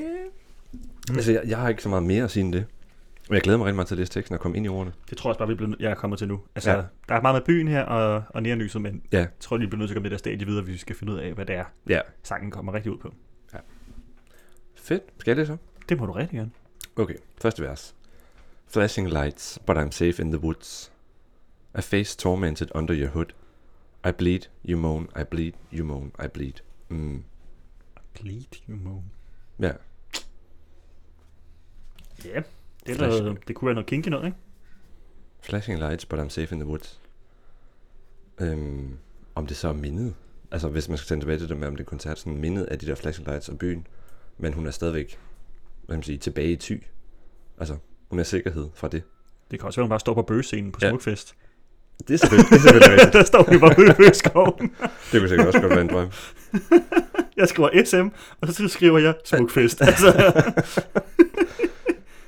Mm. 1.09 1.15
Altså, 1.15 1.31
jeg, 1.31 1.41
jeg 1.47 1.57
har 1.57 1.69
ikke 1.69 1.83
så 1.83 1.89
meget 1.89 2.03
mere 2.03 2.23
at 2.23 2.31
sige 2.31 2.43
end 2.43 2.53
det. 2.53 2.65
Men 3.29 3.33
jeg 3.35 3.41
glæder 3.41 3.57
mig 3.57 3.65
rigtig 3.65 3.75
meget 3.75 3.87
til 3.87 3.95
at 3.95 3.99
læse 3.99 4.11
teksten 4.11 4.33
og 4.33 4.39
komme 4.39 4.57
ind 4.57 4.65
i 4.65 4.69
ordene. 4.69 4.93
Det 5.09 5.17
tror 5.17 5.27
jeg 5.29 5.31
også 5.31 5.37
bare, 5.39 5.47
vi 5.47 5.55
bliver, 5.55 5.75
jeg 5.79 5.91
er 5.91 5.95
kommet 5.95 6.19
til 6.19 6.27
nu. 6.27 6.41
Altså, 6.55 6.71
Ja. 6.71 6.77
ja. 6.77 6.83
der 7.09 7.15
er 7.15 7.21
meget 7.21 7.35
med 7.35 7.41
byen 7.45 7.67
her 7.67 7.83
og, 7.83 8.23
og 8.29 8.43
neonlyset, 8.43 8.81
men 8.81 9.01
Ja. 9.11 9.17
jeg 9.17 9.27
tror, 9.39 9.57
vi 9.57 9.65
bliver 9.65 9.77
nødt 9.79 9.89
til 9.89 9.93
at 9.93 9.95
komme 9.95 10.03
det 10.03 10.11
der 10.11 10.17
stadie 10.17 10.47
videre, 10.47 10.63
hvis 10.63 10.73
vi 10.73 10.77
skal 10.77 10.95
finde 10.95 11.13
ud 11.13 11.17
af, 11.17 11.33
hvad 11.33 11.45
det 11.45 11.55
er, 11.55 11.65
Ja. 11.89 11.99
sangen 12.23 12.51
kommer 12.51 12.73
rigtig 12.73 12.91
ud 12.91 12.97
på. 12.97 13.13
Fedt. 14.75 15.03
Skal 15.19 15.31
jeg 15.31 15.37
læse 15.37 15.53
op? 15.53 15.59
Det 15.89 15.97
må 15.99 16.05
du 16.05 16.11
rigtig 16.11 16.37
gerne. 16.37 16.51
Okay, 16.95 17.15
første 17.41 17.63
vers. 17.63 17.95
Flashing 18.73 19.07
lights, 19.09 19.59
but 19.67 19.77
I'm 19.77 19.91
safe 19.91 20.19
in 20.21 20.31
the 20.31 20.39
woods. 20.39 20.91
A 21.73 21.81
face 21.81 22.15
tormented 22.15 22.71
under 22.75 22.93
your 22.95 23.09
hood. 23.09 23.33
I 24.03 24.11
bleed, 24.11 24.47
you 24.69 24.77
moan, 24.77 25.09
I 25.15 25.23
bleed, 25.23 25.53
you 25.71 25.85
moan, 25.85 26.11
I 26.23 26.27
bleed. 26.27 26.53
Mm. 26.89 27.23
Bleed 28.13 28.51
you 28.69 28.75
moan. 28.75 29.03
Ja, 29.59 29.71
Ja, 32.25 32.41
det, 32.85 32.91
er 32.91 32.95
Flash. 32.95 33.23
noget, 33.23 33.47
det 33.47 33.55
kunne 33.55 33.65
være 33.65 33.75
noget 33.75 33.87
kinky 33.87 34.07
noget, 34.09 34.25
ikke? 34.25 34.37
flashing 35.41 35.79
lights, 35.79 36.05
but 36.05 36.19
I'm 36.19 36.29
safe 36.29 36.55
in 36.55 36.59
the 36.59 36.69
woods. 36.69 37.01
Øhm, 38.41 38.97
om 39.35 39.47
det 39.47 39.57
så 39.57 39.67
er 39.67 39.73
mindet. 39.73 40.15
Altså, 40.51 40.69
hvis 40.69 40.89
man 40.89 40.97
skal 40.97 41.07
tænke 41.07 41.23
tilbage 41.23 41.39
til 41.39 41.49
det 41.49 41.57
med, 41.57 41.67
om 41.67 41.75
det 41.75 41.83
er 41.83 41.89
koncert, 41.89 42.19
sådan 42.19 42.37
mindet 42.37 42.63
af 42.63 42.79
de 42.79 42.85
der 42.85 42.95
flashing 42.95 43.27
lights 43.27 43.49
og 43.49 43.57
byen. 43.57 43.87
Men 44.37 44.53
hun 44.53 44.67
er 44.67 44.71
stadigvæk, 44.71 45.19
hvad 45.85 45.97
man 45.97 46.03
sige, 46.03 46.17
tilbage 46.17 46.51
i 46.51 46.55
ty. 46.55 46.77
Altså, 47.57 47.77
er 48.19 48.23
sikkerhed 48.23 48.69
fra 48.75 48.87
det. 48.87 49.03
Det 49.51 49.59
kan 49.59 49.67
også 49.67 49.79
være, 49.79 49.83
at 49.83 49.87
hun 49.87 49.89
bare 49.89 49.99
står 49.99 50.13
på 50.13 50.21
bøgescenen 50.21 50.71
på 50.71 50.79
Ja. 50.81 50.89
Smukfest. 50.89 51.35
Det 52.07 52.13
er 52.13 52.17
selvfølgelig, 52.17 52.49
det 52.49 52.55
er 52.57 52.61
selvfølgelig 52.61 52.91
rigtigt. 52.95 53.13
der 53.13 53.23
står 53.23 53.51
vi 53.51 53.57
bare 53.57 53.75
ude 53.79 53.89
i 53.89 53.93
bøgeskoven. 53.93 54.71
Det 55.11 55.19
kunne 55.19 55.29
sikkert 55.29 55.47
også 55.47 55.59
godt 55.61 55.69
være 55.69 55.81
en 55.81 55.89
drøm. 55.89 56.11
Jeg 57.37 57.47
skriver 57.47 57.83
SM, 57.85 58.15
og 58.41 58.47
så 58.53 58.67
skriver 58.67 58.99
jeg 58.99 59.15
Smukfest. 59.25 59.81
altså, 59.81 60.07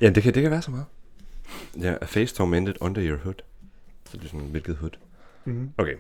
Ja, 0.01 0.09
det 0.09 0.23
kan, 0.23 0.33
det 0.33 0.41
kan 0.41 0.51
være 0.51 0.61
så 0.61 0.71
meget. 0.71 0.85
Ja, 1.81 1.95
a 2.01 2.05
face 2.05 2.35
tormented 2.35 2.73
under 2.81 3.09
your 3.09 3.17
hood. 3.23 3.35
Så 4.09 4.17
det 4.17 4.23
er 4.23 4.27
sådan, 4.27 4.39
hvilket 4.51 4.75
hood? 4.75 4.91
mm. 5.45 5.69
Okay. 5.77 5.93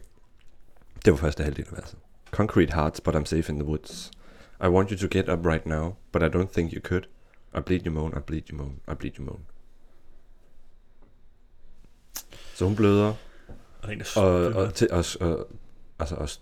Det 1.05 1.11
var 1.13 1.17
første 1.17 1.43
halvdel 1.43 1.65
af 1.71 1.77
verset. 1.77 1.99
Concrete 2.31 2.73
hearts, 2.73 3.01
but 3.01 3.15
I'm 3.15 3.25
safe 3.25 3.49
in 3.53 3.59
the 3.59 3.65
woods. 3.67 4.11
I 4.63 4.67
want 4.67 4.89
you 4.89 4.97
to 4.97 5.07
get 5.17 5.29
up 5.29 5.45
right 5.45 5.65
now, 5.65 5.93
but 6.11 6.21
I 6.23 6.25
don't 6.37 6.53
think 6.53 6.73
you 6.73 6.81
could. 6.81 7.03
I 7.57 7.59
bleed 7.61 7.79
you 7.85 7.91
moan, 7.93 8.13
I 8.17 8.19
bleed 8.27 8.41
you 8.51 8.57
moan, 8.57 8.79
I 8.91 8.93
bleed 8.93 9.11
you 9.19 9.25
moan. 9.25 9.39
Så 12.55 12.65
hun 12.65 12.75
bløder, 12.75 13.13
Og, 13.81 13.93
en, 13.93 14.01
og, 14.15 14.23
og, 14.23 14.53
og, 14.53 14.73
til, 14.73 14.87
og, 14.91 15.05
og, 15.19 15.47
altså 15.99 16.15
også 16.15 16.39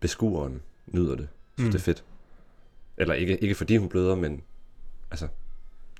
beskueren 0.00 0.62
nyder 0.86 1.16
det. 1.16 1.28
Så 1.58 1.64
mm. 1.64 1.70
Det 1.70 1.78
er 1.78 1.82
fedt. 1.82 2.04
Eller 2.96 3.14
ikke, 3.14 3.38
ikke 3.38 3.54
fordi 3.54 3.76
hun 3.76 3.88
bløder, 3.88 4.14
men 4.14 4.42
altså, 5.10 5.28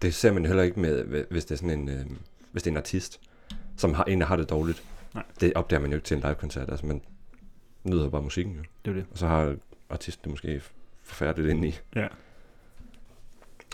det 0.03 0.15
ser 0.15 0.33
man 0.33 0.47
heller 0.47 0.63
ikke 0.63 0.81
med, 0.81 1.25
hvis 1.31 1.45
det 1.45 1.55
er 1.55 1.57
sådan 1.57 1.79
en, 1.79 1.89
øh, 1.89 2.07
hvis 2.53 2.63
det 2.63 2.71
er 2.71 2.73
en 2.73 2.77
artist, 2.77 3.21
som 3.77 3.95
har, 3.95 4.05
en, 4.05 4.21
der 4.21 4.27
har 4.27 4.37
det 4.37 4.51
dårligt. 4.51 4.83
Nej. 5.15 5.25
Det 5.41 5.53
opdager 5.55 5.81
man 5.81 5.91
jo 5.91 5.97
ikke 5.97 6.07
til 6.07 6.17
en 6.17 6.23
live-koncert. 6.23 6.71
Altså, 6.71 6.87
man 6.87 7.03
nyder 7.85 8.11
bare 8.11 8.23
musikken 8.23 8.55
jo. 8.55 8.63
det 8.85 8.91
er 8.91 8.95
det. 8.95 9.07
Og 9.11 9.19
så 9.19 9.27
har 9.27 9.57
artisten 9.91 10.25
det 10.25 10.31
måske 10.31 10.63
forfærdeligt 11.03 11.51
ind 11.51 11.65
i. 11.65 11.79
Ja. 11.97 12.07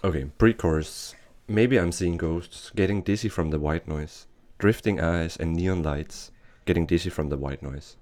Okay, 0.02 0.26
pre-chorus. 0.42 1.16
Maybe 1.46 1.82
I'm 1.82 1.90
seeing 1.90 2.18
ghosts, 2.18 2.72
getting 2.76 3.06
dizzy 3.06 3.26
from 3.28 3.50
the 3.50 3.60
white 3.60 3.88
noise. 3.88 4.26
Drifting 4.62 5.00
eyes 5.00 5.36
and 5.40 5.56
neon 5.56 5.82
lights, 5.82 6.30
getting 6.66 6.86
dizzy 6.86 7.10
from 7.10 7.30
the 7.30 7.36
white 7.36 7.62
noise. 7.62 7.96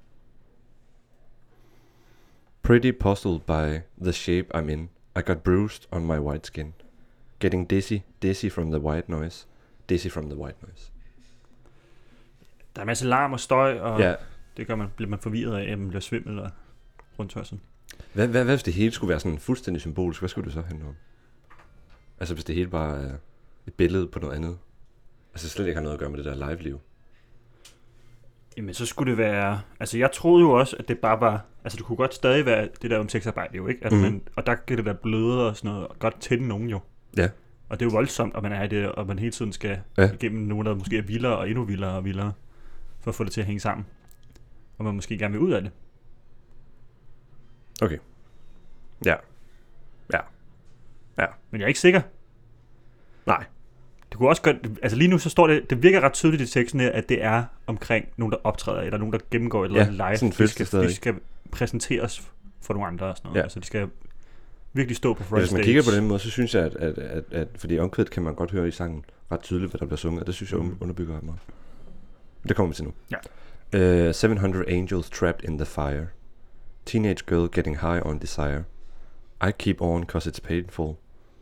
Pretty 2.62 2.92
puzzled 2.92 3.40
by 3.46 3.80
the 4.04 4.12
shape 4.12 4.50
I'm 4.54 4.68
in. 4.68 4.90
I 5.16 5.22
got 5.22 5.42
bruised 5.42 5.86
on 5.90 6.06
my 6.06 6.18
white 6.18 6.46
skin. 6.46 6.74
Getting 7.38 7.70
dizzy, 7.70 7.98
dizzy 8.22 8.50
from 8.50 8.70
the 8.70 8.78
white 8.80 9.08
noise. 9.08 9.46
Dizzy 9.88 10.08
from 10.08 10.28
the 10.28 10.36
white 10.36 10.58
noise. 10.62 10.90
Der 12.76 12.82
er 12.82 12.86
masser 12.86 13.06
larm 13.06 13.32
og 13.32 13.40
støj, 13.40 13.78
og 13.78 14.00
Ja. 14.00 14.14
det 14.56 14.66
gør 14.66 14.74
man, 14.74 14.88
bliver 14.96 15.08
man 15.10 15.18
forvirret 15.18 15.56
af, 15.58 15.72
at 15.72 15.78
man 15.78 15.88
bliver 15.88 16.00
svimmel 16.00 16.38
og 16.38 16.50
rundtørsen. 17.18 17.60
Hvad, 18.12 18.28
hvad, 18.28 18.44
hvad 18.44 18.54
hvis 18.54 18.62
det 18.62 18.74
hele 18.74 18.92
skulle 18.92 19.08
være 19.08 19.20
sådan 19.20 19.38
fuldstændig 19.38 19.80
symbolisk? 19.80 20.20
Hvad 20.20 20.28
skulle 20.28 20.44
det 20.44 20.52
så 20.52 20.62
handle 20.62 20.84
om? 20.86 20.94
Altså 22.20 22.34
hvis 22.34 22.44
det 22.44 22.54
hele 22.54 22.70
bare 22.70 23.02
er 23.02 23.14
et 23.66 23.74
billede 23.74 24.06
på 24.06 24.18
noget 24.18 24.36
andet. 24.36 24.58
Altså 25.34 25.48
slet 25.48 25.66
ikke 25.66 25.74
har 25.76 25.82
noget 25.82 25.94
at 25.94 26.00
gøre 26.00 26.10
med 26.10 26.18
det 26.18 26.24
der 26.26 26.48
live-liv. 26.48 26.80
Jamen, 28.56 28.74
så 28.74 28.86
skulle 28.86 29.10
det 29.10 29.18
være... 29.18 29.60
Altså, 29.80 29.98
jeg 29.98 30.12
troede 30.12 30.42
jo 30.42 30.50
også, 30.50 30.76
at 30.78 30.88
det 30.88 30.98
bare 30.98 31.20
var... 31.20 31.44
Altså, 31.64 31.76
det 31.76 31.84
kunne 31.86 31.96
godt 31.96 32.14
stadig 32.14 32.46
være 32.46 32.68
det 32.82 32.90
der 32.90 32.98
om 32.98 33.08
sexarbejde 33.08 33.56
jo, 33.56 33.66
ikke? 33.66 33.84
At 33.84 33.92
Mhm. 33.92 34.00
mm. 34.00 34.04
man, 34.06 34.22
og 34.36 34.46
der 34.46 34.54
kan 34.54 34.76
det 34.76 34.86
der 34.86 34.92
bløde 34.92 35.48
og 35.48 35.56
sådan 35.56 35.70
noget 35.70 35.88
og 35.88 35.96
godt 35.98 36.20
tænde 36.20 36.48
nogen 36.48 36.68
jo. 36.70 36.80
Ja. 37.16 37.28
Og 37.68 37.80
det 37.80 37.86
er 37.86 37.90
jo 37.90 37.96
voldsomt, 37.96 38.36
at 38.36 38.42
man 38.42 38.52
er 38.52 38.62
i 38.62 38.68
det, 38.68 38.92
og 38.92 39.06
man 39.06 39.18
hele 39.18 39.32
tiden 39.32 39.52
skal 39.52 39.80
Ja. 39.98 40.02
ja. 40.02 40.12
igennem 40.12 40.42
nogen, 40.42 40.66
der 40.66 40.74
måske 40.74 40.98
er 40.98 41.02
vildere 41.02 41.36
og 41.38 41.48
endnu 41.50 41.64
vildere 41.64 41.92
og 41.96 42.04
vildere, 42.04 42.32
for 43.00 43.10
at 43.10 43.14
få 43.14 43.24
det 43.24 43.32
til 43.32 43.40
at 43.40 43.46
hænge 43.46 43.60
sammen. 43.60 43.86
Og 44.78 44.84
man 44.84 44.94
måske 44.94 45.18
gerne 45.18 45.32
vil 45.32 45.40
ud 45.40 45.52
af 45.52 45.62
det. 45.62 45.70
Okay. 47.82 47.98
Ja. 49.04 49.14
Men 51.50 51.60
jeg 51.60 51.64
er 51.66 51.68
ikke 51.68 51.80
sikker. 51.80 52.00
Nej. 53.26 53.44
Det 54.10 54.18
kunne 54.18 54.28
også 54.28 54.42
godt, 54.42 54.56
altså 54.82 54.96
lige 54.98 55.08
nu 55.08 55.18
så 55.18 55.30
står 55.30 55.46
det, 55.46 55.70
det 55.70 55.82
virker 55.82 56.00
ret 56.00 56.12
tydeligt 56.12 56.42
i 56.42 56.46
teksten 56.46 56.80
her, 56.80 56.92
at 56.92 57.08
det 57.08 57.24
er 57.24 57.44
omkring 57.66 58.06
nogen, 58.16 58.32
der 58.32 58.38
optræder, 58.44 58.80
eller 58.80 58.98
nogen, 58.98 59.12
der 59.12 59.18
gennemgår 59.30 59.64
et 59.64 59.68
eller 59.68 59.80
Ja, 59.80 59.86
andet 59.86 59.96
live. 59.96 60.16
sådan 60.16 60.44
de, 60.46 60.48
skal, 60.48 60.66
stadig. 60.66 60.88
de 60.88 60.94
skal 60.94 61.14
præsenteres 61.52 62.30
for 62.62 62.74
nogle 62.74 62.88
andre 62.88 63.06
og 63.06 63.16
sådan 63.16 63.28
noget. 63.28 63.34
Ja. 63.36 63.40
Ja. 63.40 63.44
Altså 63.44 63.60
de 63.60 63.64
skal 63.66 63.88
virkelig 64.72 64.96
stå 64.96 65.14
på 65.14 65.22
Ja, 65.22 65.28
front 65.28 65.42
hvis 65.42 65.52
man 65.52 65.58
stage. 65.58 65.64
kigger 65.64 65.82
på 65.82 65.96
den 65.96 66.08
måde, 66.08 66.18
så 66.20 66.30
synes 66.30 66.54
jeg, 66.54 66.64
at, 66.64 66.74
at, 66.74 66.98
at, 66.98 67.24
at 67.32 67.48
fordi 67.56 67.78
omkvædet 67.78 68.10
kan 68.10 68.22
man 68.22 68.34
godt 68.34 68.50
høre 68.50 68.68
i 68.68 68.70
sangen 68.70 69.04
ret 69.32 69.40
tydeligt, 69.40 69.70
hvad 69.72 69.78
der 69.78 69.86
bliver 69.86 69.96
sunget, 69.96 70.20
og 70.20 70.26
det 70.26 70.34
synes 70.34 70.52
jeg 70.52 70.60
Mhm. 70.60 70.76
underbygger 70.80 71.16
ret 71.16 71.22
meget. 71.22 71.38
Det 72.48 72.56
kommer 72.56 72.68
vi 72.68 72.74
til 72.74 72.84
nu. 72.84 72.92
Ja. 73.72 74.08
Uh, 74.08 74.14
700 74.14 74.64
angels 74.68 75.10
trapped 75.10 75.48
in 75.50 75.58
the 75.58 75.66
fire. 75.66 76.06
Teenage 76.86 77.18
girl 77.26 77.48
getting 77.52 77.78
high 77.80 78.06
on 78.06 78.18
desire. 78.18 78.64
I 79.48 79.50
keep 79.58 79.80
on 79.80 80.04
cause 80.04 80.30
it's 80.30 80.40
painful. 80.48 80.94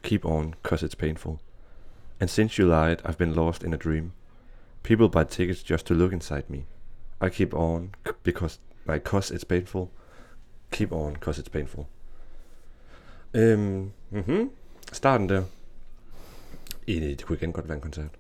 Keep 0.02 0.24
on 0.24 0.54
cause 0.62 0.86
it's 0.86 0.96
painful. 0.98 1.32
And 2.20 2.30
since 2.30 2.58
you 2.58 2.68
lied, 2.68 3.00
I've 3.04 3.18
been 3.18 3.34
lost 3.34 3.64
in 3.64 3.74
a 3.74 3.76
dream. 3.76 4.12
People 4.82 5.08
buy 5.08 5.24
tickets 5.24 5.62
just 5.70 5.86
to 5.86 5.94
look 5.94 6.12
inside 6.12 6.42
me. 6.48 6.58
I 7.20 7.28
keep 7.28 7.54
on 7.54 7.94
because 8.22 8.60
like 8.86 9.04
cause 9.04 9.34
it's 9.34 9.44
painful. 9.44 9.88
Keep 10.72 10.92
on 10.92 11.16
cause 11.16 11.42
it's 11.42 11.50
painful. 11.50 11.86
Øhm, 13.34 13.90
mhm. 14.10 14.50
Starten 14.92 15.28
der. 15.28 15.42
Egentlig, 16.88 17.18
det 17.18 17.26
kunne 17.26 17.38
igen 17.38 17.52
godt 17.52 17.68
være 17.68 17.74
en 17.76 17.80
koncert. 17.82 18.10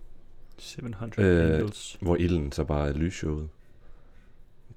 700 0.58 1.12
Øh, 1.18 1.54
Angels. 1.54 1.98
Hvor 2.00 2.16
ilden 2.16 2.52
så 2.52 2.64
bare 2.64 2.88
er 2.88 2.92
lysshowet. 2.92 3.48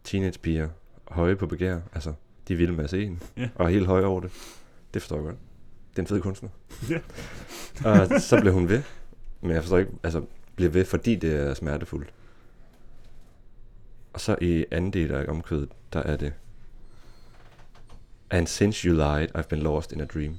Teenagepiger, 0.03 0.69
høje 1.07 1.35
på 1.35 1.47
begær, 1.47 1.79
altså, 1.93 2.13
de 2.47 2.55
vil 2.55 2.73
med 2.73 2.83
at 2.83 2.89
se 2.89 3.03
hende. 3.03 3.19
Ja. 3.37 3.49
Og 3.55 3.65
er 3.65 3.69
helt 3.69 3.85
høje 3.87 4.05
over 4.05 4.19
det. 4.19 4.31
Det 4.93 5.01
forstår 5.01 5.15
jeg 5.15 5.25
godt. 5.25 5.35
Det 5.89 5.97
er 5.97 6.01
en 6.03 6.07
fed 6.07 6.21
kunstner. 6.21 6.49
Ja. 6.89 6.99
og 7.85 8.21
så 8.21 8.41
blev 8.41 8.53
hun 8.53 8.69
ved. 8.69 8.83
Men 9.41 9.51
jeg 9.51 9.61
forstår 9.61 9.77
ikke, 9.77 9.91
altså, 10.03 10.25
bliver 10.55 10.71
ved, 10.71 10.85
fordi 10.85 11.15
det 11.15 11.35
er 11.35 11.53
smertefuldt. 11.53 12.13
Og 14.13 14.19
så 14.19 14.35
i 14.41 14.65
anden 14.71 14.93
del 14.93 15.11
af 15.11 15.25
omkvædet, 15.27 15.69
der 15.93 15.99
er 15.99 16.17
det. 16.17 16.33
And 18.29 18.47
since 18.47 18.87
you 18.87 18.93
lied, 18.93 19.35
I've 19.37 19.47
been 19.47 19.61
lost 19.61 19.91
in 19.91 20.01
a 20.01 20.05
dream. 20.05 20.37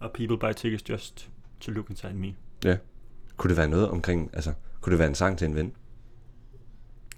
Og 0.00 0.12
people 0.12 0.38
buy 0.38 0.52
tickets 0.56 0.88
just 0.88 1.30
to 1.60 1.72
look 1.72 1.90
inside 1.90 2.14
me. 2.14 2.34
Kunne 3.36 3.48
det 3.48 3.56
være 3.56 3.68
noget 3.68 3.88
omkring, 3.88 4.30
altså, 4.32 4.52
kunne 4.80 4.90
det 4.90 4.98
være 4.98 5.08
en 5.08 5.14
sang 5.14 5.38
til 5.38 5.44
en 5.46 5.54
ven? 5.54 5.72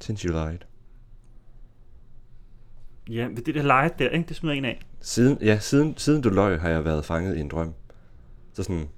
Since 0.00 0.28
you 0.28 0.32
lied. 0.32 0.58
Ja, 3.08 3.28
men 3.28 3.36
det 3.36 3.54
der 3.54 3.62
leje 3.62 3.90
der, 3.98 4.08
ikke? 4.08 4.28
Det 4.28 4.36
smider 4.36 4.54
en 4.54 4.64
af. 4.64 4.80
Siden, 5.00 5.38
ja, 5.40 5.58
siden, 5.58 5.96
siden 5.96 6.22
du 6.22 6.28
løg, 6.28 6.60
har 6.60 6.68
jeg 6.68 6.84
været 6.84 7.04
fanget 7.04 7.36
i 7.36 7.40
en 7.40 7.48
drøm. 7.48 7.74
Så 8.58 8.62
sådan, 8.64 8.88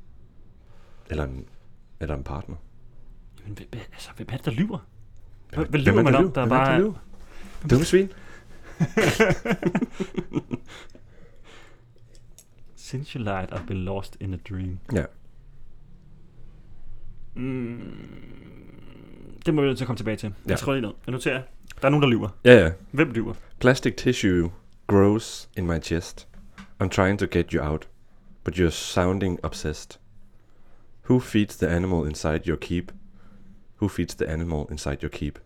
eller 1.10 1.24
en, 1.24 1.44
eller 2.00 2.14
en 2.16 2.24
partner. 2.24 2.56
Men 3.44 3.54
hvem, 3.54 3.68
hvem- 3.70 3.80
altså, 3.92 4.10
hvem 4.16 4.26
er 4.30 4.36
det, 4.36 4.44
der 4.44 4.50
lyver? 4.52 4.78
Hvem 5.54 5.68
hvad 5.68 5.80
er 5.80 5.84
lyver 5.84 5.94
det, 5.96 6.04
man 6.04 6.12
der 6.12 6.18
om? 6.18 6.32
Der 6.32 6.40
er 6.40 6.46
Hvem 6.46 6.58
er 6.58 6.76
det, 6.76 6.94
der 7.70 7.76
bare... 7.76 7.84
svin. 7.84 8.12
Since 12.76 13.18
you 13.18 13.24
lied, 13.24 13.52
I've 13.52 13.66
been 13.66 13.84
lost 13.84 14.16
in 14.20 14.34
a 14.34 14.38
dream. 14.50 14.78
Ja. 14.94 15.04
Mm, 17.34 17.94
det 19.46 19.54
må 19.54 19.60
vi 19.60 19.66
nødt 19.66 19.78
til 19.78 19.84
at 19.84 19.86
komme 19.86 19.96
tilbage 19.96 20.16
til. 20.16 20.34
Jeg 20.44 20.50
Ja. 20.50 20.56
skriver 20.56 20.74
lige 20.76 20.86
ned. 20.86 20.94
Jeg 21.06 21.12
noterer. 21.12 21.42
Der 21.80 21.86
er 21.86 21.90
nogen, 21.90 22.02
der 22.02 22.08
lyver. 22.08 22.28
Ja, 22.44 22.54
ja. 22.54 22.72
Hvem 22.90 23.10
lyver? 23.12 23.34
Plastic 23.60 23.94
tissue 23.96 24.50
grows 24.86 25.50
in 25.56 25.66
my 25.66 25.78
chest. 25.82 26.28
I'm 26.82 26.88
trying 26.88 27.18
to 27.18 27.26
get 27.32 27.50
you 27.50 27.62
out, 27.62 27.88
but 28.50 28.58
you're 28.58 28.72
sounding 28.72 29.38
obsessed. 29.44 29.98
Who 31.02 31.20
feeds 31.20 31.56
the 31.56 31.70
animal 31.70 32.04
inside 32.04 32.48
your 32.48 32.56
keep? 32.56 32.90
Who 33.76 33.88
feeds 33.88 34.14
the 34.16 34.28
animal 34.28 34.66
inside 34.70 35.02
your 35.02 35.10
keep? 35.10 35.38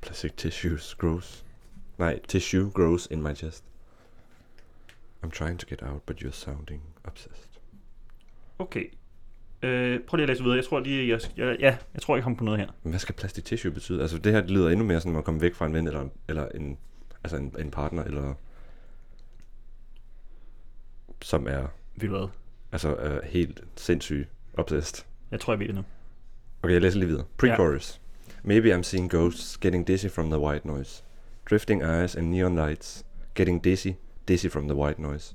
Plastic 0.00 0.36
tissues 0.36 0.94
grows. 0.94 1.42
Nej, 1.98 2.20
tissue 2.28 2.70
grows 2.70 3.08
in 3.10 3.22
my 3.22 3.34
chest. 3.34 3.64
I'm 5.24 5.32
trying 5.32 5.58
to 5.58 5.66
get 5.66 5.82
out, 5.82 6.06
but 6.06 6.22
you're 6.22 6.30
sounding 6.30 6.82
obsessed. 7.04 7.58
Okay. 8.58 8.90
Øh, 9.62 10.00
prøv 10.00 10.16
lige 10.16 10.22
at 10.22 10.28
læse 10.28 10.42
videre. 10.42 10.56
Jeg 10.56 10.64
tror 10.64 10.80
lige, 10.80 11.08
jeg, 11.08 11.20
jeg, 11.36 11.56
ja, 11.60 11.76
jeg 11.94 12.02
tror, 12.02 12.16
jeg 12.16 12.22
kommer 12.22 12.38
på 12.38 12.44
noget 12.44 12.60
her. 12.60 12.68
Men 12.82 12.90
hvad 12.90 13.00
skal 13.00 13.14
plastic 13.14 13.44
tissue 13.44 13.72
betyde? 13.72 14.00
Altså 14.02 14.18
det 14.18 14.32
her 14.32 14.46
lyder 14.46 14.70
endnu 14.70 14.84
mere 14.84 15.00
sådan 15.00 15.16
at 15.16 15.24
komme 15.24 15.40
væk 15.40 15.54
fra 15.54 15.66
en 15.66 15.74
ven 15.74 15.86
eller, 15.86 16.08
eller 16.28 16.48
en, 16.48 16.78
altså 17.24 17.36
en, 17.36 17.54
en 17.58 17.70
partner, 17.70 18.04
eller 18.04 18.34
som 21.24 21.46
er 21.46 21.66
Ved 21.96 22.08
du 22.08 22.16
hvad? 22.18 22.28
altså 22.72 22.96
er 22.96 23.20
helt 23.26 23.64
sindssyg 23.76 24.28
obsessed. 24.56 25.04
Jeg 25.30 25.40
tror, 25.40 25.52
jeg 25.52 25.60
ved 25.60 25.66
det 25.66 25.74
nu. 25.74 25.82
Okay, 26.62 26.72
jeg 26.72 26.82
læser 26.82 26.98
lige 26.98 27.08
videre. 27.08 27.24
Pre-chorus. 27.42 28.00
Maybe 28.42 28.74
I'm 28.74 28.82
seeing 28.82 29.10
ghosts, 29.10 29.58
getting 29.58 29.86
dizzy 29.86 30.06
from 30.06 30.30
the 30.30 30.38
white 30.38 30.66
noise. 30.66 31.04
Drifting 31.50 31.82
eyes 31.82 32.16
and 32.16 32.30
neon 32.30 32.54
lights, 32.54 33.04
getting 33.34 33.64
dizzy, 33.64 33.92
dizzy 34.28 34.48
from 34.48 34.68
the 34.68 34.76
white 34.76 35.02
noise. 35.02 35.34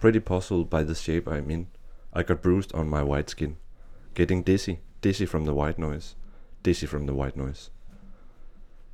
Pretty 0.00 0.18
puzzled 0.20 0.70
by 0.70 0.82
the 0.84 0.94
shape 0.94 1.26
I'm 1.28 1.50
in. 1.50 1.66
I 2.16 2.22
got 2.22 2.40
bruised 2.42 2.74
on 2.74 2.88
my 2.90 3.02
white 3.02 3.30
skin. 3.30 3.56
Getting 4.14 4.46
dizzy, 4.46 4.74
dizzy 5.04 5.26
from 5.26 5.44
the 5.44 5.54
white 5.54 5.78
noise. 5.78 6.16
Dizzy 6.64 6.86
from 6.86 7.06
the 7.06 7.16
white 7.16 7.36
noise. 7.36 7.70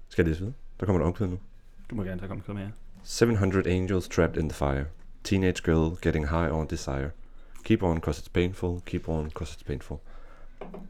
Skal 0.08 0.22
jeg 0.22 0.28
læse 0.28 0.40
videre? 0.40 0.54
Der 0.80 0.86
kommer 0.86 1.00
et 1.02 1.06
omkvæd 1.06 1.26
nu. 1.26 1.38
Du 1.90 1.94
må 1.94 2.02
gerne 2.02 2.20
tage 2.20 2.28
komme 2.28 2.42
med 2.46 2.54
mere. 2.54 2.70
700 3.02 3.70
angels 3.70 4.08
trapped 4.08 4.42
in 4.42 4.48
the 4.48 4.56
fire. 4.56 4.84
Teenage 5.26 5.62
girl 5.62 5.90
getting 6.00 6.24
high 6.26 6.48
on 6.50 6.66
desire. 6.66 7.10
Keep 7.64 7.82
on 7.82 8.00
cause 8.00 8.18
it's 8.20 8.28
painful, 8.28 8.82
keep 8.86 9.08
on 9.08 9.30
cause 9.30 9.52
it's 9.54 9.62
painful. 9.64 10.00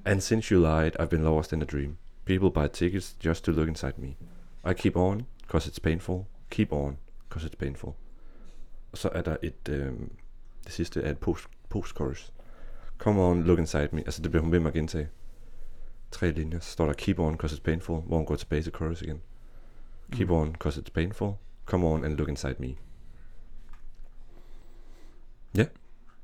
And 0.05 0.21
since 0.23 0.51
you 0.55 0.61
lied, 0.61 0.97
I've 1.01 1.09
been 1.09 1.25
lost 1.25 1.53
in 1.53 1.63
a 1.63 1.65
dream. 1.65 1.97
People 2.25 2.51
buy 2.51 2.69
tickets 2.69 3.17
just 3.25 3.45
to 3.45 3.53
look 3.53 3.69
inside 3.69 3.99
me. 3.99 4.17
I 4.71 4.75
keep 4.75 4.97
on 4.97 5.27
cause 5.49 5.67
it's 5.71 5.79
painful, 5.79 6.27
keep 6.51 6.73
on 6.73 6.97
cause 7.31 7.47
it's 7.47 7.57
painful. 7.59 7.95
Og 8.93 8.99
så 8.99 9.09
er 9.13 9.23
der 9.23 9.37
et, 9.43 9.69
øhm, 9.69 10.11
det 10.65 10.73
sidste 10.73 11.03
er 11.03 11.11
et 11.11 11.19
post, 11.19 11.45
post-chorus. 11.69 12.33
Come 12.99 13.23
on, 13.23 13.43
look 13.43 13.59
inside 13.59 13.89
me. 13.93 14.01
Altså 14.01 14.23
det 14.23 14.31
bliver 14.31 14.43
hun 14.43 14.53
ved 14.53 14.61
med 14.61 14.69
at 14.69 14.75
gentage. 14.75 15.09
Tre 16.11 16.31
linjer. 16.33 16.61
Så 16.61 16.71
står 16.71 16.87
der 16.87 16.93
keep 16.93 17.19
on 17.19 17.35
cause 17.37 17.57
it's 17.57 17.63
painful, 17.63 17.97
hvor 18.01 18.17
hun 18.17 18.27
går 18.27 18.37
tilbage 18.37 18.63
til 18.63 18.73
chorus 18.73 19.03
igen. 19.03 19.21
Keep 20.13 20.29
Mm. 20.29 20.35
on 20.37 20.55
cause 20.55 20.81
it's 20.81 20.93
painful, 20.95 21.33
come 21.67 21.87
on 21.87 22.05
and 22.05 22.15
look 22.15 22.29
inside 22.29 22.55
me. 22.59 22.75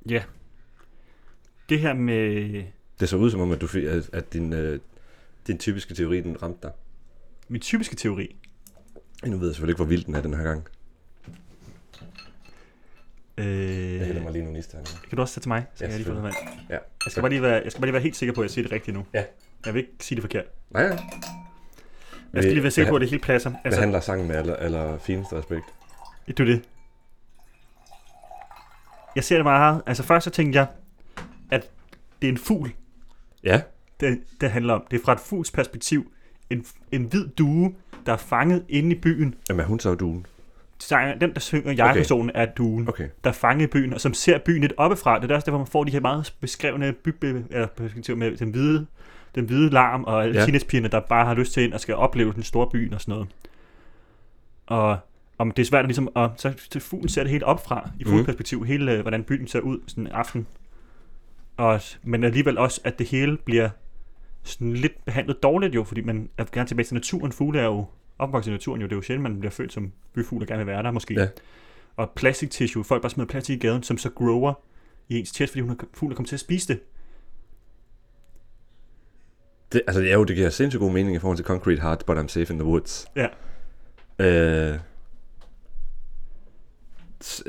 Ja. 0.09 0.23
Det 1.69 1.81
her 1.81 1.93
med 1.95 2.65
Det 3.01 3.09
så 3.09 3.17
ud 3.17 3.31
som 3.31 3.41
om, 3.41 3.53
at, 3.53 3.61
du 3.61 3.69
at, 4.13 4.33
din, 4.33 4.53
øh, 4.53 4.81
din 5.47 5.59
typiske 5.59 5.95
teori, 5.95 6.21
den 6.21 6.43
ramte 6.43 6.59
dig. 6.63 6.73
min 7.49 7.61
typiske 7.61 7.97
teori. 7.97 8.37
Nu 9.27 9.37
ved 9.37 9.47
jeg 9.49 9.55
selvfølgelig 9.55 9.73
ikke, 9.73 9.83
hvor 9.85 9.89
vild 9.89 10.05
den 10.05 10.15
er 10.15 10.21
den 10.21 10.35
her 10.35 10.43
gang. 10.43 10.69
Øh, 13.39 13.95
Jeg 13.97 14.07
hælder 14.07 14.23
mig 14.23 14.33
lige 14.33 14.45
nogle 14.45 14.59
ister. 14.59 14.79
her. 14.79 14.85
Kan 15.09 15.17
du 15.17 15.23
også 15.23 15.35
tage 15.35 15.43
til 15.43 15.49
mig? 15.49 15.67
Så 15.75 15.85
Ja, 15.85 15.89
jeg 15.91 15.99
lige 15.99 16.07
få 16.07 16.13
noget 16.13 16.25
vand. 16.25 16.35
Ja. 16.71 16.75
Jeg 16.75 16.81
skal, 17.13 17.21
bare 17.21 17.31
lige 17.31 17.43
være, 17.43 17.61
jeg 17.65 17.71
skal 17.73 17.81
bare 17.81 17.87
lige 17.87 17.93
være 17.93 18.03
helt 18.03 18.17
sikker 18.17 18.35
på, 18.35 18.41
at 18.41 18.45
jeg 18.45 18.51
siger 18.51 18.63
det 18.65 18.73
rigtigt 18.73 18.97
nu. 18.97 19.07
Ja. 19.15 19.25
Jeg 19.67 19.75
vil 19.75 19.81
ikke 19.81 19.93
sige 20.01 20.17
det 20.17 20.23
forkert. 20.23 20.45
Nej, 20.71 20.83
ja. 20.83 20.89
Jeg 22.33 22.43
skal 22.43 22.53
lige 22.53 22.63
være 22.63 22.71
sikker 22.71 22.91
på, 22.93 22.97
at 22.97 23.01
det 23.01 23.11
hele 23.11 23.23
passer. 23.23 23.51
Altså, 23.51 23.61
Altså, 23.65 23.79
behandler 23.81 24.01
sangen 24.01 24.29
med 24.29 24.37
aller, 24.37 24.57
aller 24.57 24.99
fineste 24.99 25.37
respekt. 25.39 25.65
det 26.27 26.41
er 26.41 26.45
det. 26.45 26.63
Jeg 29.17 29.25
ser 29.25 29.37
det 29.37 29.45
meget. 29.45 29.83
Altså 29.87 30.03
først 30.03 30.25
så 30.25 30.31
tænkte 30.31 30.59
jeg, 30.59 30.67
at 31.51 31.71
det 32.23 32.29
er 32.29 32.33
en 32.33 32.39
fugl, 32.39 32.73
Ja. 33.45 33.61
det, 34.01 34.21
det 34.41 34.51
handler 34.51 34.75
om. 34.75 34.85
Det 34.91 35.01
er 35.01 35.05
fra 35.05 35.13
et 35.13 35.21
fugls 35.21 35.51
perspektiv. 35.51 36.13
En, 36.51 36.65
en 36.93 37.05
hvid 37.05 37.29
due, 37.29 37.75
der 38.07 38.13
er 38.13 38.17
fanget 38.17 38.65
inde 38.69 38.97
i 38.97 38.99
byen. 39.01 39.35
Jamen, 39.49 39.61
er 39.61 39.65
hun 39.67 39.81
så 39.81 39.95
duen? 39.95 40.27
Sanger- 40.79 41.19
Den, 41.19 41.35
der 41.35 41.41
synger 41.41 41.73
jeg-personen, 41.73 42.31
er 42.35 42.47
duen. 42.47 42.89
Okay. 42.89 43.09
der 43.25 43.31
er 43.31 43.35
fanget 43.35 43.65
i 43.65 43.67
byen, 43.67 43.93
og 43.95 44.01
som 44.01 44.15
ser 44.15 44.39
byen 44.39 44.61
lidt 44.61 44.73
oppefra. 44.77 45.21
Det 45.21 45.31
er 45.31 45.35
også 45.35 45.45
derfor, 45.47 45.59
man 45.59 45.67
får 45.67 45.85
de 45.85 45.93
her 45.93 46.01
meget 46.01 46.35
beskrevne 46.41 46.93
bygbe, 46.93 47.45
eller 47.51 47.67
perspektiver 47.67 48.19
med 48.19 48.37
den 48.37 48.51
hvide, 48.51 48.87
den 49.35 49.45
hvide 49.45 49.71
larm, 49.71 50.05
og 50.05 50.23
alle 50.23 50.35
Ja. 50.35 50.41
ja. 50.41 50.45
teenagepigerne, 50.47 50.89
der 50.89 51.01
bare 51.01 51.27
har 51.27 51.35
lyst 51.35 51.53
til 51.53 51.63
ind 51.63 51.73
og 51.73 51.81
skal 51.81 51.95
opleve 51.95 52.33
den 52.33 52.43
store 52.43 52.69
byen 52.73 52.95
og 52.95 53.01
sådan 53.01 53.13
noget. 53.13 53.29
Og 54.67 54.99
om 55.43 55.51
det 55.51 55.63
er 55.63 55.67
svært 55.67 55.85
at 55.85 55.87
ligesom, 55.89 56.09
og 56.15 56.31
så 56.37 56.53
til 56.71 56.81
fuglen 56.81 57.09
ser 57.09 57.23
det 57.23 57.31
helt 57.31 57.43
opfra, 57.43 57.91
i 58.01 58.05
Mhm. 58.05 58.11
fugleperspektiv, 58.11 58.65
hele, 58.65 58.93
øh, 58.93 59.01
hvordan 59.01 59.25
byen 59.25 59.47
ser 59.47 59.61
ud 59.61 59.81
sådan 59.87 60.07
en 60.07 60.13
aften. 60.13 60.47
Og, 61.57 61.81
men 62.03 62.25
alligevel 62.25 62.59
også, 62.59 62.81
at 62.85 62.99
det 62.99 63.09
hele 63.09 63.37
bliver 63.37 63.71
sådan 64.43 64.73
lidt 64.73 65.05
behandlet 65.05 65.43
dårligt 65.43 65.75
jo, 65.75 65.85
fordi 65.85 66.01
man 66.01 66.29
er 66.39 66.45
gerne 66.53 66.69
tilbage 66.69 66.87
til 66.87 66.95
naturen. 66.95 67.33
Fugle 67.33 67.61
er 67.61 67.65
jo 67.65 67.85
opvokset 68.19 68.51
i 68.51 68.53
naturen 68.55 68.81
jo, 68.81 68.87
det 68.87 68.93
er 68.93 68.97
jo 68.97 69.03
sjældent, 69.03 69.23
man 69.23 69.39
bliver 69.41 69.51
født 69.51 69.73
som 69.73 69.93
byfugl 70.15 70.43
og 70.43 70.49
gerne 70.49 70.59
vil 70.59 70.67
være 70.67 70.83
der 70.83 70.91
måske. 70.91 71.15
Ja. 71.15 71.29
Og 71.97 72.11
plastic 72.17 72.51
tissue, 72.51 72.85
folk 72.85 73.03
bare 73.03 73.11
smider 73.11 73.29
plastik 73.29 73.57
i 73.65 73.67
gaden, 73.67 73.83
som 73.83 73.99
så 73.99 74.11
grower 74.11 74.55
i 75.09 75.19
ens 75.19 75.29
chest, 75.29 75.53
fordi 75.53 75.61
hun 75.61 75.71
er 75.71 75.75
fuglen 75.95 76.13
er 76.13 76.17
kommet 76.17 76.29
til 76.29 76.37
at 76.37 76.41
spise 76.41 76.69
det. 76.69 76.81
Det, 79.73 79.83
altså, 79.87 80.03
ja, 80.03 80.13
jo, 80.13 80.25
det 80.25 80.37
giver 80.37 80.51
sindssygt 80.51 80.81
god 80.81 80.93
mening 80.93 81.17
i 81.17 81.19
forhold 81.19 81.37
til 81.37 81.47
Concrete 81.47 81.83
Heart, 81.83 82.05
but 82.07 82.17
I'm 82.19 82.29
safe 82.29 82.53
in 82.53 82.59
the 82.59 82.69
woods. 82.69 83.07
Ja. 83.17 83.27
Øh, 84.19 84.79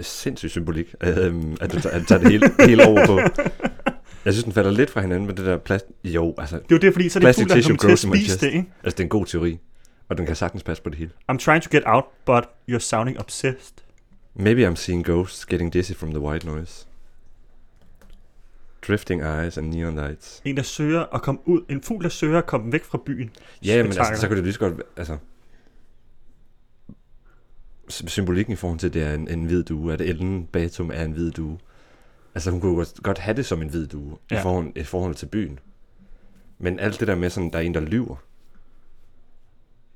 sindssyg 0.02 0.50
symbolik, 0.50 0.96
øh, 1.04 1.34
at 1.62 1.74
du 1.74 1.80
tager, 1.80 1.96
at 1.96 2.02
du 2.02 2.06
tager 2.06 2.22
det 2.22 2.32
hele, 2.32 2.52
hele 2.60 2.88
over 2.88 3.06
på. 3.06 3.20
Jeg 4.26 4.34
synes, 4.34 4.44
den 4.44 4.54
falder 4.54 4.72
lidt 4.72 4.90
fra 4.90 5.02
hinanden 5.02 5.28
med 5.28 5.36
det 5.36 5.46
der 5.46 5.58
plast... 5.58 5.86
Jo, 6.04 6.36
altså, 6.38 6.56
Det 6.56 6.64
er 6.64 6.66
jo 6.72 6.78
det, 6.78 6.94
fordi 6.94 7.10
så 7.10 7.20
er 7.20 7.24
det 7.24 7.36
fuglen, 7.36 7.50
der 7.50 7.62
kommer 7.62 7.78
til 7.78 7.92
at 7.92 8.00
spise 8.00 8.40
det, 8.40 8.48
ikke? 8.48 8.66
altså, 8.84 8.96
det 8.98 9.00
er 9.00 9.04
en 9.04 9.10
god 9.10 9.26
teori. 9.26 9.60
Og 10.10 10.18
den 10.18 10.26
kan 10.26 10.36
sagtens 10.36 10.64
passe 10.64 10.84
på 10.84 10.90
det 10.90 10.98
hele. 10.98 11.12
I'm 11.32 11.38
trying 11.38 11.64
to 11.64 11.70
get 11.72 11.84
out, 11.86 12.04
but 12.26 12.44
you're 12.72 12.80
sounding 12.80 13.20
obsessed. 13.20 13.74
Maybe 14.36 14.68
I'm 14.68 14.76
seeing 14.76 15.06
ghosts 15.06 15.46
getting 15.46 15.74
dizzy 15.74 15.94
from 15.94 16.10
the 16.10 16.20
white 16.20 16.48
noise. 16.48 16.86
Drifting 18.88 19.22
eyes 19.22 19.58
and 19.58 19.70
neon 19.74 19.96
lights. 19.96 20.42
En, 20.46 20.58
der 20.58 20.64
søger 20.64 21.16
at 21.16 21.22
komme 21.22 21.40
ud. 21.46 21.62
En 21.70 21.82
fugl, 21.82 22.04
der 22.04 22.10
søger 22.10 22.38
at 22.38 22.46
komme 22.46 22.72
væk 22.72 22.84
fra 22.84 23.00
byen. 23.06 23.32
Ja, 23.66 23.84
men 23.84 23.86
altså, 23.86 24.14
så 24.16 24.28
kan 24.28 24.36
det 24.38 24.44
lige 24.44 24.54
så 24.54 24.60
godt... 24.60 24.82
Altså, 24.98 25.18
symbolikken 27.94 28.54
i 28.54 28.56
forhold 28.56 28.80
til, 28.80 28.88
at 28.88 28.94
det 28.94 29.04
er 29.04 29.14
en, 29.14 29.28
en 29.28 29.44
hvid 29.46 29.64
due, 29.64 29.94
at 29.94 30.02
Ellen 30.02 30.46
Batum 30.46 30.92
er 30.94 31.04
en 31.06 31.12
hvid 31.12 31.32
due. 31.32 31.58
Altså, 32.36 32.52
hun 32.52 32.62
kunne 32.62 32.86
godt- 33.04 33.18
have 33.20 33.38
det 33.38 33.46
som 33.46 33.62
en 33.62 33.70
hvid 33.70 33.88
due 33.88 34.18
ja. 34.32 34.40
I, 34.40 34.42
forhold, 34.42 34.72
i 34.76 34.84
forhold 34.84 35.16
til 35.16 35.26
byen. 35.26 35.60
Men 36.60 36.80
alt 36.80 37.00
det 37.00 37.08
der 37.08 37.16
med, 37.16 37.30
sådan, 37.30 37.50
der 37.50 37.58
er 37.58 37.64
en, 37.64 37.74
der 37.74 37.80
lyver, 37.82 38.16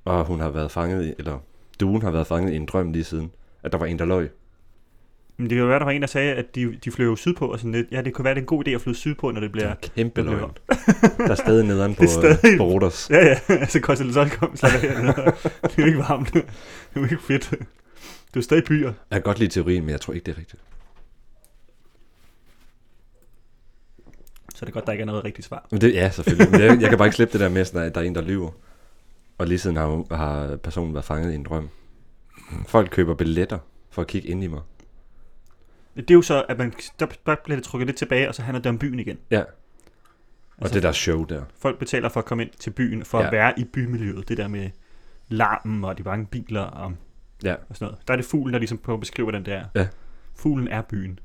og 0.05 0.25
hun 0.25 0.39
har 0.39 0.49
været 0.49 0.71
fanget 0.71 1.05
i, 1.05 1.13
eller 1.19 1.39
duen 1.79 2.01
har 2.01 2.11
været 2.11 2.27
fanget 2.27 2.53
i 2.53 2.55
en 2.55 2.65
drøm 2.65 2.91
lige 2.91 3.03
siden, 3.03 3.31
at 3.63 3.71
der 3.71 3.77
var 3.77 3.85
en, 3.85 3.99
der 3.99 4.05
løg. 4.05 4.29
Men 5.37 5.49
det 5.49 5.55
kan 5.55 5.61
jo 5.61 5.67
være, 5.67 5.79
der 5.79 5.85
var 5.85 5.91
en, 5.91 6.01
der 6.01 6.07
sagde, 6.07 6.33
at 6.33 6.55
de, 6.55 6.75
de 6.85 6.91
flyver 6.91 7.09
jo 7.09 7.15
sydpå, 7.15 7.47
og 7.47 7.59
sådan 7.59 7.71
lidt, 7.71 7.87
ja, 7.91 8.01
det 8.01 8.13
kunne 8.13 8.25
være, 8.25 8.33
det 8.33 8.39
er 8.39 8.43
en 8.43 8.47
god 8.47 8.67
idé 8.67 8.71
at 8.71 8.81
flyve 8.81 8.95
sydpå, 8.95 9.31
når 9.31 9.39
det 9.39 9.51
bliver... 9.51 9.73
Det 9.73 9.85
er 9.89 9.93
kæmpe 9.95 10.21
det 10.21 10.25
bliver- 10.25 10.39
løgn. 10.39 10.51
Der 11.17 11.31
er 11.31 11.35
stadig 11.35 11.65
nederen 11.65 11.95
på, 11.99 12.03
stadig- 12.05 12.57
på 12.57 12.63
Rodos. 12.63 13.09
Ja, 13.09 13.25
ja, 13.25 13.39
altså 13.61 13.79
Constellation 13.79 14.29
kom, 14.29 14.55
så 14.55 14.67
det 14.81 14.83
er 15.63 15.73
jo 15.77 15.85
ikke 15.85 15.97
varmt. 15.99 16.33
Det 16.33 16.43
er 16.95 16.99
jo 16.99 17.03
ikke 17.03 17.17
fedt. 17.27 17.53
Det 18.37 18.41
er 18.43 18.43
stadig 18.43 18.63
byer. 18.63 18.87
Jeg 18.87 18.95
kan 19.15 19.21
godt 19.21 19.39
lide 19.39 19.49
teorien, 19.51 19.83
men 19.83 19.89
jeg 19.89 20.01
tror 20.01 20.13
ikke, 20.13 20.25
det 20.25 20.31
er 20.33 20.37
rigtigt. 20.37 20.61
Så 24.55 24.65
det 24.65 24.71
er 24.71 24.73
godt, 24.73 24.85
der 24.85 24.91
ikke 24.91 25.01
er 25.01 25.05
noget 25.05 25.23
rigtigt 25.23 25.47
svar. 25.47 25.67
Men 25.71 25.81
det, 25.81 25.93
ja, 25.93 26.09
selvfølgelig. 26.09 26.51
Men 26.51 26.61
jeg, 26.61 26.81
jeg 26.81 26.89
kan 26.89 26.97
bare 26.97 27.07
ikke 27.07 27.15
slippe 27.15 27.31
det 27.33 27.39
der 27.41 27.49
med, 27.49 27.65
sådan, 27.65 27.81
at 27.87 27.95
der 27.95 28.01
er 28.01 28.05
en, 28.05 28.15
der 28.15 28.21
lyver. 28.21 28.51
Og 29.37 29.47
lige 29.47 29.59
siden 29.59 29.75
har, 29.75 30.15
har 30.15 30.55
personen 30.55 30.93
været 30.93 31.05
fanget 31.05 31.31
i 31.31 31.35
en 31.35 31.43
drøm. 31.43 31.69
Folk 32.67 32.89
køber 32.91 33.13
billetter 33.15 33.59
for 33.89 34.01
at 34.01 34.07
kigge 34.07 34.27
ind 34.27 34.43
i 34.43 34.47
mig. 34.47 34.61
Det 35.95 36.11
er 36.11 36.15
jo 36.15 36.21
så, 36.21 36.45
at 36.49 36.57
man, 36.57 36.73
der, 36.99 37.05
der 37.25 37.35
bliver 37.43 37.55
det 37.57 37.63
trukket 37.63 37.85
lidt 37.87 37.97
tilbage, 37.97 38.27
og 38.29 38.35
så 38.35 38.41
handler 38.41 38.61
det 38.61 38.69
om 38.69 38.77
byen 38.79 38.99
igen. 38.99 39.17
Ja. 39.31 39.39
Og 39.41 39.47
Altså- 40.57 40.73
det 40.73 40.83
der 40.83 40.91
show 40.91 41.23
der. 41.25 41.43
Folk 41.59 41.79
betaler 41.79 42.09
for 42.09 42.19
at 42.19 42.25
komme 42.25 42.43
ind 42.43 42.51
til 42.59 42.69
byen, 42.71 43.05
for 43.05 43.19
Ja. 43.19 43.25
at 43.25 43.31
være 43.31 43.59
i 43.59 43.63
bymiljøet. 43.63 44.29
Det 44.29 44.37
der 44.37 44.47
med 44.47 44.69
larmen 45.27 45.83
og 45.83 45.97
de 45.97 46.03
mange 46.03 46.25
biler 46.25 46.61
og, 46.61 46.93
Ja. 47.43 47.53
og 47.69 47.75
sådan 47.75 47.85
noget. 47.85 48.07
Der 48.07 48.13
er 48.13 48.15
det 48.17 48.25
fuglen, 48.25 48.53
der 48.53 48.59
ligesom 48.59 48.77
prøver 48.77 48.97
at 48.97 49.01
beskrive, 49.01 49.25
hvordan 49.25 49.45
det 49.45 49.53
er. 49.53 49.65
Ja. 49.75 49.87
Fuglen 50.35 50.67
er 50.67 50.81
byen. 50.81 51.19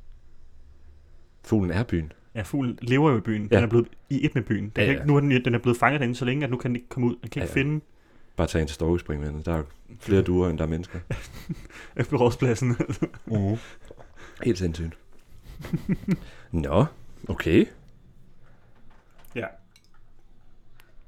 Fuglen 1.44 1.70
er 1.70 1.82
byen. 1.82 2.12
Ja, 2.34 2.42
fuglen 2.42 2.78
lever 2.82 3.10
jo 3.10 3.18
i 3.18 3.20
byen. 3.20 3.42
Den 3.42 3.50
Ja. 3.52 3.60
er 3.60 3.66
blevet 3.66 3.88
i 4.10 4.24
et 4.26 4.34
med 4.34 4.42
byen. 4.42 4.64
Den 4.64 4.72
Ja, 4.76 4.84
ja. 4.84 4.90
ikke, 4.90 5.06
nu 5.06 5.16
er 5.16 5.20
den, 5.20 5.44
den 5.44 5.54
er 5.54 5.58
blevet 5.58 5.78
fanget 5.78 6.00
derinde 6.00 6.14
så 6.14 6.24
længe, 6.24 6.44
at 6.44 6.50
nu 6.50 6.56
kan 6.56 6.68
den 6.70 6.76
ikke 6.76 6.88
komme 6.88 7.08
ud. 7.08 7.16
Den 7.22 7.30
kan 7.30 7.42
ikke 7.42 7.52
Ja, 7.58 7.62
finde 7.62 7.84
Bare 8.36 8.46
tage 8.46 8.60
ind 8.60 8.68
til 8.68 8.74
Storkespring 8.74 9.20
med 9.20 9.28
den. 9.28 9.42
Der 9.42 9.54
er 9.58 9.62
flere 10.00 10.22
duer, 10.22 10.48
end 10.50 10.58
der 10.58 10.64
er 10.64 10.68
mennesker. 10.68 10.98
efter 11.96 12.16
rådspladsen. 12.16 12.76
Uh. 13.26 13.58
Helt 14.44 14.58
sindssygt. 14.58 14.98
Nå, 16.50 16.84
okay. 17.28 17.64
ja. 19.34 19.46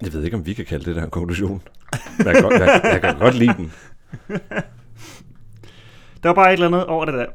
Jeg 0.02 0.12
ved 0.12 0.24
ikke, 0.24 0.36
om 0.36 0.46
vi 0.46 0.54
kan 0.54 0.64
kalde 0.64 0.84
det 0.84 0.96
der 0.96 1.04
en 1.04 1.10
konklusion. 1.10 1.62
Men 2.18 2.26
jeg, 2.26 2.34
kan 2.34 2.42
godt, 2.42 2.54
jeg, 2.60 2.80
jeg 2.84 3.00
kan 3.00 3.18
godt 3.18 3.34
lide 3.34 3.54
den. 3.56 3.72
Der 6.24 6.28
var 6.30 6.34
bare 6.34 6.48
et 6.48 6.52
eller 6.52 6.66
andet 6.66 6.86
over 6.86 7.04
det 7.04 7.14
der. 7.14 7.26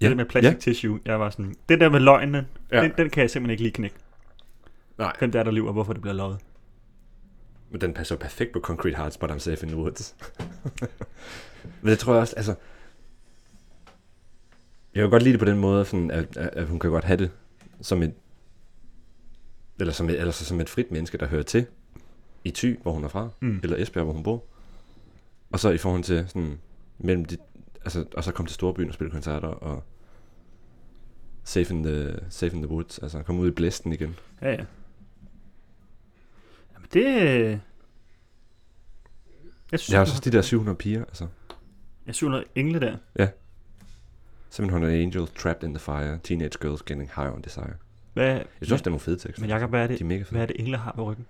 Ja. 0.00 0.08
Det 0.08 0.16
med 0.16 0.24
plastic 0.24 0.52
Ja. 0.52 0.58
tissue. 0.58 1.00
Jeg 1.04 1.20
var 1.20 1.30
sådan, 1.30 1.54
den 1.68 1.80
der 1.80 1.88
med 1.88 2.00
løgnen, 2.00 2.34
Ja. 2.34 2.76
ja. 2.76 2.82
den, 2.82 2.92
den 2.98 3.10
kan 3.10 3.20
jeg 3.22 3.30
simpelthen 3.30 3.50
ikke 3.50 3.62
lige 3.62 3.72
knække. 3.72 3.96
Nej. 4.98 5.12
Hvem 5.18 5.32
der 5.32 5.38
er, 5.38 5.42
der 5.44 5.50
lyver, 5.50 5.72
hvorfor 5.72 5.92
det 5.92 6.02
bliver 6.02 6.14
løjet. 6.14 6.38
Men 7.70 7.80
den 7.80 7.94
passer 7.94 8.16
perfekt 8.16 8.52
på 8.52 8.60
Concrete 8.60 8.96
Hearts, 8.96 9.16
but 9.16 9.30
I'm 9.30 9.38
safe 9.38 9.62
in 9.62 9.68
the 9.68 9.76
woods. 9.76 10.14
Men 11.82 11.90
det 11.90 11.98
tror 11.98 12.12
jeg 12.12 12.20
også, 12.20 12.36
altså... 12.36 12.54
Jeg 14.94 15.00
kan 15.02 15.10
godt 15.10 15.22
lide 15.22 15.32
det 15.32 15.38
på 15.40 15.44
den 15.46 15.58
måde, 15.58 15.84
sådan, 15.84 16.10
at, 16.10 16.36
at, 16.36 16.48
at 16.52 16.66
hun 16.66 16.78
kan 16.78 16.90
godt 16.90 17.04
have 17.04 17.16
det 17.16 17.30
som 17.80 18.02
et... 18.02 18.14
Eller 19.80 19.92
som 19.92 20.08
et, 20.08 20.18
eller 20.20 20.32
så 20.32 20.44
som 20.44 20.60
et 20.60 20.68
frit 20.68 20.90
menneske, 20.90 21.18
der 21.18 21.26
hører 21.26 21.42
til 21.42 21.66
i 22.44 22.50
Thy, 22.50 22.78
hvor 22.82 22.92
hun 22.92 23.04
er 23.04 23.08
fra, 23.08 23.28
Mm. 23.40 23.60
eller 23.62 23.76
Esbjerg, 23.76 24.04
hvor 24.04 24.14
hun 24.14 24.22
bor. 24.22 24.44
Og 25.52 25.60
så 25.60 25.70
i 25.70 25.78
forhold 25.78 26.02
til 26.02 26.24
sådan, 26.28 26.58
mellem 26.98 27.24
de, 27.24 27.36
altså, 27.84 28.04
og 28.16 28.24
så 28.24 28.32
komme 28.32 28.48
til 28.48 28.54
Storbyen 28.54 28.88
og 28.88 28.94
spille 28.94 29.10
koncerter, 29.10 29.48
og 29.48 29.84
safe 31.44 31.74
in 31.74 31.82
the, 31.82 32.18
safe 32.28 32.56
in 32.56 32.62
the 32.62 32.70
woods, 32.70 32.98
altså 32.98 33.22
komme 33.22 33.42
ud 33.42 33.48
i 33.48 33.50
blæsten 33.50 33.92
igen. 33.92 34.16
Ja, 34.42 34.50
ja. 34.50 34.64
Jamen 36.74 36.88
det... 36.92 37.60
Jeg 39.72 39.80
synes, 39.80 39.92
Jeg 39.92 40.00
også 40.00 40.20
de 40.24 40.30
der 40.30 40.42
700 40.42 40.76
piger, 40.76 41.04
altså. 41.04 41.26
Synes, 42.10 42.22
noget 42.22 42.44
engle 42.54 42.80
der. 42.80 42.96
700 44.50 45.02
angels 45.02 45.30
trapped 45.30 45.68
in 45.68 45.74
the 45.74 45.80
fire, 45.80 46.18
teenage 46.22 46.58
girls 46.60 46.82
getting 46.82 47.10
high 47.16 47.34
on 47.34 47.42
desire. 47.42 47.72
Hvad, 48.12 48.26
Jeg 48.26 48.46
synes 48.60 48.72
også, 48.72 48.82
det 48.82 48.86
er 48.86 48.90
nogle 48.90 49.00
fede 49.00 49.18
tekster. 49.18 49.40
men 49.42 49.50
Jacob, 49.50 49.70
hvad 49.70 49.82
er, 49.82 49.86
De 49.86 49.92
det, 49.92 50.00
er 50.00 50.04
mega 50.04 50.24
hvad 50.30 50.42
er 50.42 50.46
det 50.46 50.56
engle 50.58 50.76
har 50.76 50.92
på 50.92 51.10
ryggen? 51.10 51.26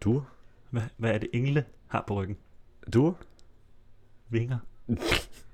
Duer? 0.00 0.22
Hvad, 0.70 0.82
hvad 0.96 1.10
er 1.10 1.18
det 1.18 1.28
engle 1.32 1.64
har 1.88 2.04
på 2.06 2.14
ryggen? 2.14 2.36
Duer? 2.92 3.12
Vinger. 4.30 4.58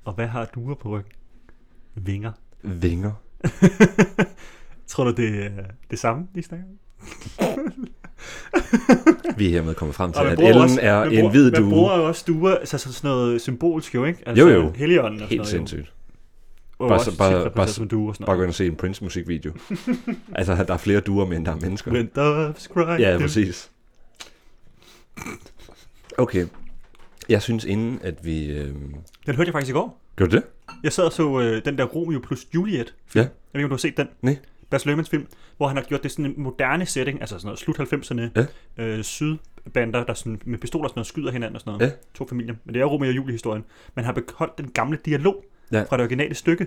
Og 0.04 0.12
hvad 0.14 0.26
har 0.26 0.44
duer 0.44 0.74
på 0.74 0.88
ryggen? 0.88 1.12
Vinger. 1.94 2.32
Vinger. 2.62 3.12
Tror 4.86 5.04
du, 5.04 5.10
det 5.10 5.44
er 5.46 5.50
det 5.90 5.98
samme, 5.98 6.26
de 6.34 6.42
snakker? 6.42 6.66
Vi 9.36 9.46
er 9.46 9.50
hermed 9.50 9.74
kommet 9.74 9.94
frem 9.94 10.12
til, 10.12 10.22
man 10.22 10.32
at 10.32 10.38
bruger 10.38 10.50
Ellen 10.50 10.62
også- 10.62 10.80
er 10.82 10.98
man 11.04 11.12
en 11.12 11.18
bruger- 11.18 11.30
hvid 11.30 11.50
Man 11.50 11.62
due. 11.62 11.70
bruger 11.70 11.96
jo 11.96 12.06
også 12.06 12.24
duer, 12.26 12.54
altså 12.54 12.78
sådan 12.78 13.08
noget 13.10 13.40
symbolsk 13.40 13.94
jo, 13.94 14.04
ikke? 14.04 14.22
Altså 14.28 14.44
Jo, 14.48 14.54
jo. 14.54 14.72
Helligånden 14.72 15.22
og 15.22 15.28
Helt 15.28 15.46
sådan 15.46 15.58
noget. 15.58 15.68
sindssygt. 15.68 15.94
Jo. 16.80 16.88
Bare 16.88 16.88
Bare, 16.88 17.04
så- 17.04 17.16
bare- 17.18 17.50
bare, 17.50 17.68
som 17.68 17.88
duer 17.88 18.12
sådan 18.12 18.26
Bare 18.26 18.36
gå 18.36 18.42
ind 18.42 18.48
og 18.48 18.54
se 18.54 18.66
en 18.66 18.76
Prince 18.76 19.04
musikvideo. 19.04 19.52
altså, 20.34 20.64
der 20.68 20.74
er 20.74 20.78
flere 20.78 21.00
duer 21.00 21.26
med, 21.26 21.36
end 21.36 21.46
der 21.46 21.52
er 21.52 21.60
mennesker. 21.60 21.92
When 21.92 22.06
doves 22.16 22.62
cry. 22.62 22.98
Ja, 23.00 23.18
præcis. 23.20 23.70
Okay. 26.18 26.46
Jeg 27.28 27.42
synes 27.42 27.64
inden, 27.64 28.00
at 28.02 28.24
vi... 28.24 28.46
Øh... 28.46 28.66
Den 29.26 29.34
hørte 29.34 29.42
jeg 29.48 29.52
faktisk 29.52 29.70
i 29.70 29.72
går. 29.72 30.02
Gjorde 30.16 30.36
det? 30.36 30.42
Jeg 30.84 30.92
sad 30.92 31.04
og 31.04 31.12
så 31.12 31.40
øh, 31.40 31.64
den 31.64 31.78
der 31.78 31.84
Romeo 31.84 32.20
plus 32.20 32.46
Juliet 32.54 32.94
film. 33.06 33.22
Ja. 33.22 33.28
Jeg 33.28 33.30
ved 33.52 33.60
ikke, 33.60 33.64
om 33.64 33.68
du 33.68 33.74
har 33.74 33.78
set 33.78 33.96
den? 33.96 34.08
Nej. 34.22 34.36
Bas 34.70 34.86
Lermans 34.86 35.10
film, 35.10 35.26
hvor 35.56 35.68
han 35.68 35.76
har 35.76 35.84
gjort 35.84 36.02
det 36.02 36.10
sådan 36.10 36.24
en 36.26 36.34
moderne 36.36 36.86
setting, 36.86 37.20
altså 37.20 37.38
sådan 37.38 37.46
noget 37.46 37.58
slut 37.58 37.78
90'erne, 37.80 38.20
Ja. 38.76 38.84
øh, 38.84 39.02
sydbander, 39.04 40.04
der 40.04 40.14
sådan, 40.14 40.40
med 40.44 40.58
pistoler 40.58 40.84
og 40.84 40.90
sådan 40.90 40.98
noget, 40.98 41.06
skyder 41.06 41.30
hinanden 41.32 41.54
og 41.54 41.60
sådan 41.60 41.78
noget. 41.78 41.86
Ja. 41.92 41.96
To 42.14 42.26
familier. 42.28 42.54
Men 42.64 42.74
det 42.74 42.80
er 42.82 42.84
Romeo 42.86 43.08
og 43.08 43.16
Julie-historien. 43.16 43.64
Man 43.94 44.04
har 44.04 44.12
beholdt 44.12 44.58
den 44.58 44.70
gamle 44.70 44.98
dialog 45.04 45.44
Ja. 45.72 45.82
fra 45.82 45.96
det 45.96 46.04
originale 46.04 46.34
stykke. 46.34 46.66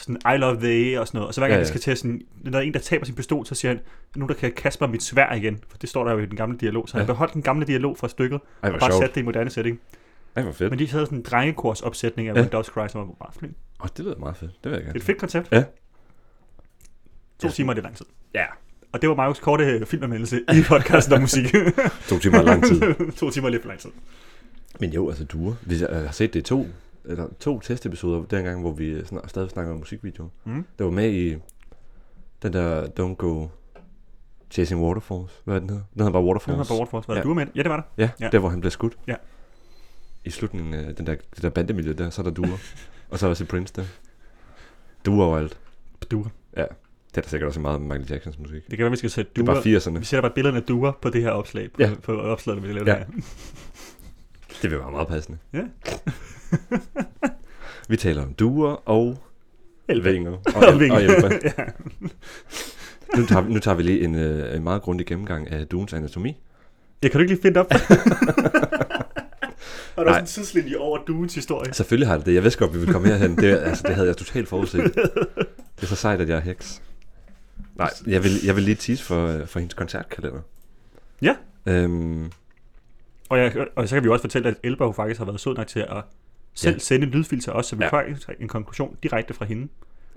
Sådan, 0.00 0.34
I 0.34 0.38
love 0.38 0.56
thee 0.60 1.00
og 1.00 1.06
sådan 1.06 1.18
noget. 1.18 1.28
Og 1.28 1.34
så 1.34 1.40
hver 1.40 1.48
gang 1.48 1.52
Ja, 1.52 1.56
ja, 1.56 1.60
ja. 1.60 1.68
skal 1.68 1.80
til 1.80 1.96
sådan, 1.96 2.20
når 2.42 2.50
der 2.50 2.58
er 2.58 2.62
en, 2.62 2.74
der 2.74 2.78
taber 2.80 3.04
sin 3.06 3.14
pistol, 3.14 3.46
så 3.46 3.54
siger 3.54 3.72
han, 3.74 3.80
nu 4.16 4.26
der 4.26 4.34
kan 4.34 4.52
kaste 4.52 4.82
mig 4.84 4.90
mit 4.90 5.02
svær 5.02 5.32
igen. 5.34 5.58
For 5.68 5.78
det 5.78 5.88
står 5.88 6.04
der 6.04 6.12
jo 6.12 6.18
i 6.18 6.26
den 6.26 6.36
gamle 6.36 6.58
dialog. 6.58 6.88
Så 6.88 6.94
han 6.94 7.00
Ja. 7.00 7.06
har 7.06 7.12
beholdt 7.12 7.34
den 7.34 7.42
gamle 7.42 7.66
dialog 7.66 7.98
fra 7.98 8.08
stykket, 8.08 8.40
Ej, 8.62 8.70
og 8.70 8.78
bare 8.80 8.90
sjovt. 8.90 9.04
sat 9.04 9.14
det 9.14 9.20
i 9.20 9.24
moderne 9.24 9.50
setting. 9.50 9.80
Ej, 10.36 10.42
hvor 10.42 10.52
fedt. 10.52 10.70
Men 10.70 10.78
de 10.78 10.90
havde 10.90 11.06
sådan 11.06 11.18
en 11.18 11.24
drengekorsopsætning 11.24 12.28
af 12.28 12.34
Ja. 12.34 12.40
When 12.40 12.50
Doves 12.50 12.66
Cry, 12.66 12.88
som 12.88 13.00
var 13.00 13.06
bare 13.06 13.32
flink. 13.38 13.54
Åh, 13.82 13.88
det 13.96 14.04
lyder 14.04 14.16
meget 14.18 14.36
fedt. 14.36 14.50
Det 14.64 14.70
vil 14.70 14.70
jeg 14.70 14.78
Det 14.80 14.82
er 14.82 14.92
gerne. 14.92 14.96
et 14.96 15.02
fedt 15.04 15.18
koncept. 15.18 15.48
Ja. 15.52 15.64
To 17.38 17.48
Ja. 17.48 17.52
timer 17.52 17.72
er 17.72 17.74
det 17.74 17.82
lang 17.84 17.96
tid. 17.96 18.06
Ja. 18.34 18.44
Og 18.92 19.00
det 19.00 19.08
var 19.08 19.14
Markus 19.14 19.38
korte 19.38 19.64
øh, 19.64 19.86
filmanmeldelse 19.86 20.40
i 20.40 20.62
podcasten 20.68 21.14
om 21.14 21.20
musik. 21.20 21.54
To 22.08 22.18
timer 22.18 22.38
er 22.38 22.42
lang 22.42 22.64
tid. 22.64 22.80
to 23.20 23.30
timer 23.30 23.46
er 23.48 23.50
lidt 23.50 23.62
for 23.62 23.68
lang 23.68 23.80
tid. 23.80 23.90
Men 24.80 24.90
jo, 24.92 25.08
altså 25.08 25.24
duer. 25.24 25.54
Hvis 25.66 25.80
jeg 25.80 25.88
jeg 25.92 26.00
har 26.00 26.12
set 26.12 26.34
det 26.34 26.40
i 26.40 26.42
to, 26.42 26.66
eller 27.04 27.28
to 27.40 27.60
testepisoder, 27.60 28.22
dengang, 28.24 28.60
hvor 28.60 28.72
vi 28.72 29.04
snak, 29.04 29.30
stadig 29.30 29.50
snakker 29.50 29.72
om 29.72 29.78
musikvideoer. 29.78 30.28
Mm. 30.44 30.64
Det 30.78 30.84
var 30.86 30.92
med 30.92 31.10
i 31.12 31.36
den 32.42 32.52
der 32.52 32.84
Don't 32.86 33.14
Go 33.14 33.46
Chasing 34.50 34.80
Waterfalls. 34.82 35.40
Hvad 35.44 35.54
er 35.54 35.58
den 35.58 35.68
hedder? 35.70 35.82
Den 35.94 36.00
hedder 36.00 36.12
bare 36.12 36.22
Det 36.22 36.28
Waterfalls. 36.28 36.58
var 36.58 36.64
på 36.76 36.78
Waterfalls. 36.80 37.08
Var 37.08 37.14
det 37.14 37.20
Ja. 37.20 37.24
du 37.28 37.34
med? 37.34 37.46
Ja, 37.56 37.62
det 37.62 37.70
var 37.70 37.76
der. 37.76 37.82
Ja, 37.98 38.02
ja, 38.20 38.24
Ja. 38.26 38.30
der 38.32 38.38
hvor 38.38 38.48
han 38.48 38.60
bliver 38.60 38.70
skudt. 38.70 38.96
Ja. 39.06 39.14
I 40.24 40.30
slutningen 40.30 40.74
af 40.74 40.94
den 40.94 41.06
der, 41.06 41.14
det 41.34 41.42
der 41.42 41.50
bandemiljø 41.50 41.92
der, 41.92 42.10
så 42.10 42.22
er 42.22 42.24
der 42.24 42.30
duer. 42.30 42.58
og 43.10 43.18
så 43.18 43.26
er 43.26 43.30
også 43.30 43.44
i 43.44 43.46
Prince 43.46 43.72
der. 43.76 43.84
Duer 45.06 45.24
overalt. 45.26 45.58
Duer. 46.10 46.28
Det 46.54 47.18
er 47.18 47.20
der 47.22 47.28
sikkert 47.28 47.48
også 47.48 47.60
meget 47.60 47.80
Michael 47.80 48.06
Jacksons 48.10 48.38
musik. 48.38 48.62
Det 48.70 48.76
kan 48.78 48.84
være, 48.84 48.90
vi 48.90 48.96
skal 48.96 49.10
sætte 49.10 49.30
Det 49.36 49.42
er 49.42 49.46
duer. 49.46 49.54
bare 49.54 49.62
80'erne. 49.64 49.98
Vi 49.98 50.04
sætter 50.04 50.20
bare 50.28 50.34
billederne 50.34 50.58
af 50.58 50.64
duer 50.64 50.92
på 51.02 51.10
det 51.10 51.22
her 51.22 51.30
opslag. 51.30 51.72
På, 51.72 51.82
Ja. 51.82 51.88
ja. 51.88 51.94
på 52.02 52.20
opslaget, 52.20 52.62
vi 52.62 52.72
laver 52.72 52.86
Ja. 52.86 52.98
ja. 52.98 52.98
her. 52.98 53.06
Det 54.62 54.70
vil 54.70 54.78
være 54.78 54.90
meget 54.90 55.08
passende. 55.08 55.38
Ja. 55.52 55.60
Vi 57.88 57.96
taler 57.96 58.22
om 58.22 58.32
duer 58.34 58.88
og 58.88 59.18
Elve. 59.88 60.10
vinger. 60.12 60.30
Og, 60.56 60.62
el- 60.68 60.92
og 60.92 61.02
elve. 61.02 61.40
ja. 61.44 61.50
Nu 63.16 63.26
tager, 63.26 63.40
vi- 63.40 63.52
nu 63.52 63.58
tager 63.60 63.74
vi 63.74 63.82
lige 63.82 64.00
en, 64.04 64.14
øh, 64.14 64.56
en 64.56 64.62
meget 64.64 64.82
grundig 64.82 65.06
gennemgang 65.06 65.50
af 65.50 65.66
duens 65.66 65.92
anatomi. 65.92 66.36
Jeg 67.02 67.10
kan 67.10 67.18
du 67.18 67.22
ikke 67.22 67.32
lige 67.34 67.42
finde 67.42 67.60
op? 67.60 67.72
Har 67.72 67.78
du 70.04 70.04
Nej. 70.04 70.08
også 70.10 70.20
en 70.20 70.26
tidslinje 70.26 70.76
over 70.76 70.98
duens 71.06 71.34
historie? 71.34 71.74
Selvfølgelig 71.74 72.08
har 72.08 72.16
det 72.16 72.26
det. 72.26 72.34
Jeg 72.34 72.42
vidste 72.42 72.58
godt, 72.58 72.72
vi 72.74 72.78
ville 72.78 72.92
komme 72.92 73.08
herhen. 73.08 73.36
Det, 73.36 73.58
altså, 73.58 73.84
det 73.86 73.94
havde 73.94 74.08
jeg 74.08 74.16
totalt 74.16 74.48
forudset. 74.48 74.94
Det 74.94 75.82
er 75.82 75.86
så 75.86 75.96
sejt, 75.96 76.20
at 76.20 76.28
jeg 76.28 76.36
er 76.36 76.40
heks. 76.40 76.82
Nej, 77.76 77.90
jeg 78.06 78.24
vil, 78.24 78.30
jeg 78.44 78.56
vil 78.56 78.64
lige 78.64 78.74
tease 78.74 79.04
for, 79.04 79.26
øh, 79.26 79.46
for 79.46 79.58
hendes 79.58 79.74
koncertkalender. 79.74 80.40
Ja. 81.22 81.36
Øhm, 81.66 82.30
Og, 83.30 83.38
jeg, 83.38 83.66
og 83.76 83.88
så 83.88 83.96
kan 83.96 84.04
vi 84.04 84.08
også 84.08 84.22
fortælle, 84.22 84.48
at 84.48 84.54
Elba 84.62 84.90
faktisk 84.90 85.18
har 85.18 85.24
været 85.24 85.40
sød 85.40 85.54
nok 85.56 85.66
til 85.66 85.80
at 85.80 86.02
selv 86.54 86.74
Ja. 86.74 86.78
sende 86.78 87.06
en 87.06 87.12
lydfil 87.12 87.40
til 87.40 87.52
os, 87.52 87.66
så 87.66 87.76
vi 87.76 87.84
Ja. 87.84 87.88
får 87.90 88.04
en 88.40 88.48
konklusion 88.48 88.96
direkte 89.02 89.34
fra 89.34 89.44
hende. 89.44 89.68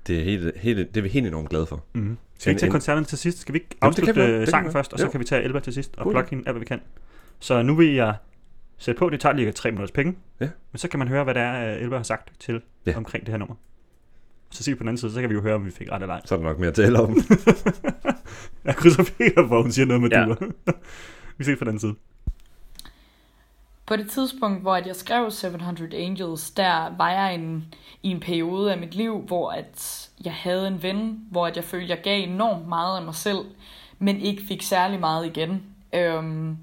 Det 0.08 0.20
er, 0.20 0.24
helt, 0.24 0.58
helt, 0.58 0.80
det 0.96 0.98
er 0.98 1.02
vi 1.02 1.10
helt 1.10 1.28
enormt 1.28 1.50
glade 1.50 1.66
for. 1.66 1.84
Mm-hmm. 1.94 2.18
Skal 2.40 2.50
vi 2.50 2.52
ikke 2.52 2.60
tage 2.60 2.72
koncerten 2.72 3.06
til 3.06 3.18
sidst? 3.18 3.40
Skal 3.40 3.54
vi 3.54 3.58
ikke 3.60 3.76
afslutte 3.82 4.16
vi 4.16 4.22
godt. 4.22 4.32
øh, 4.32 4.48
sangen 4.48 4.70
vi. 4.70 4.74
først, 4.74 4.94
og 4.94 5.00
så 5.00 5.06
Jo. 5.06 5.12
kan 5.12 5.20
vi 5.20 5.26
tage 5.26 5.44
Elba 5.44 5.60
til 5.60 5.74
sidst 5.74 5.96
og 5.98 6.12
plukke 6.12 6.30
hende 6.30 6.44
af, 6.48 6.54
hvad 6.54 6.60
vi 6.60 6.66
kan. 6.66 6.80
Så 7.40 7.62
nu 7.64 7.76
vil 7.76 7.94
jeg 7.94 8.16
sætte 8.78 9.00
på, 9.00 9.10
det 9.10 9.20
tager 9.20 9.34
lige 9.36 9.52
tre 9.52 9.72
minutters 9.72 9.92
penge. 9.92 10.16
Ja. 10.40 10.50
Men 10.72 10.78
så 10.80 10.88
kan 10.88 11.00
man 11.00 11.08
høre, 11.08 11.24
hvad 11.24 11.34
det 11.34 11.42
er, 11.42 11.76
øh, 11.76 11.82
Elba 11.82 11.96
har 11.96 12.04
sagt 12.04 12.32
til 12.40 12.62
Ja. 12.86 12.98
omkring 12.98 13.26
det 13.26 13.32
her 13.32 13.38
nummer. 13.40 13.56
Så 14.52 14.64
siger 14.64 14.76
vi 14.76 14.78
på 14.78 14.84
den 14.84 14.88
anden 14.88 14.98
side, 14.98 15.12
så 15.12 15.22
kan 15.22 15.30
vi 15.30 15.36
jo 15.36 15.42
høre, 15.42 15.56
om 15.56 15.66
vi 15.66 15.72
fik 15.72 15.92
ret 15.92 16.02
eller 16.02 16.14
ej. 16.16 16.22
Så 16.26 16.36
er 16.36 16.40
der 16.40 16.46
nok 16.46 16.60
mere 16.60 16.68
at 16.70 16.76
tale 16.76 17.00
om. 17.00 17.18
Jeg 18.66 18.76
krydser 18.76 19.04
fingre 19.04 19.48
for, 19.48 19.58
at 19.58 19.64
hun 19.64 19.72
siger 19.72 19.86
noget 19.86 20.02
med 20.02 20.10
ja. 20.10 20.26
duer. 20.26 20.36
vi 21.38 21.44
ses 21.44 21.58
på 21.60 21.64
den 21.64 21.68
anden 21.68 21.80
side. 21.80 21.96
På 23.86 23.96
det 23.96 24.10
tidspunkt, 24.10 24.62
hvor 24.62 24.76
at 24.76 24.88
jeg 24.88 24.96
skrev 24.96 25.32
700 25.32 25.98
Angels, 25.98 26.52
der 26.52 26.98
var 26.98 27.12
jeg 27.12 27.36
en, 27.36 27.74
i 28.04 28.10
en 28.10 28.20
periode 28.20 28.72
af 28.72 28.78
mit 28.78 28.96
liv, 28.96 29.22
hvor 29.22 29.52
at 29.52 30.10
jeg 30.26 30.34
havde 30.34 30.68
en 30.68 30.84
ven, 30.84 31.28
hvor 31.32 31.48
at 31.48 31.56
jeg 31.56 31.64
følte, 31.64 31.84
at 31.84 31.90
jeg 31.90 32.04
gav 32.04 32.24
enormt 32.24 32.68
meget 32.68 32.98
af 32.98 33.04
mig 33.04 33.16
selv, 33.16 33.46
men 34.00 34.22
ikke 34.22 34.44
fik 34.48 34.62
særlig 34.62 35.00
meget 35.00 35.26
igen. 35.26 35.64
Øhm, 35.94 36.58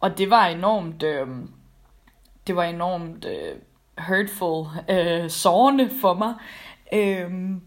og 0.00 0.18
det 0.18 0.30
var 0.30 0.46
enormt, 0.46 1.02
øhm, 1.02 1.50
det 2.46 2.56
var 2.56 2.64
enormt 2.64 3.24
øh, 3.24 3.56
hurtful, 3.98 4.66
øh, 4.90 5.30
sårende 5.30 5.90
for 6.00 6.14
mig. 6.14 6.34
Øhm, 6.94 7.60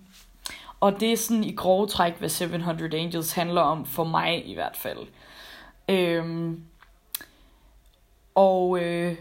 og 0.79 0.99
det 0.99 1.11
er 1.11 1.17
sådan 1.17 1.43
i 1.43 1.55
grove 1.55 1.87
træk, 1.87 2.13
hvad 2.19 2.29
700 2.29 2.97
Angels 2.97 3.33
handler 3.33 3.61
om, 3.61 3.85
for 3.85 4.03
mig 4.03 4.47
i 4.47 4.53
hvert 4.53 4.77
fald. 4.77 4.99
Øhm, 5.89 6.63
og 8.35 8.79
øh, 8.79 9.15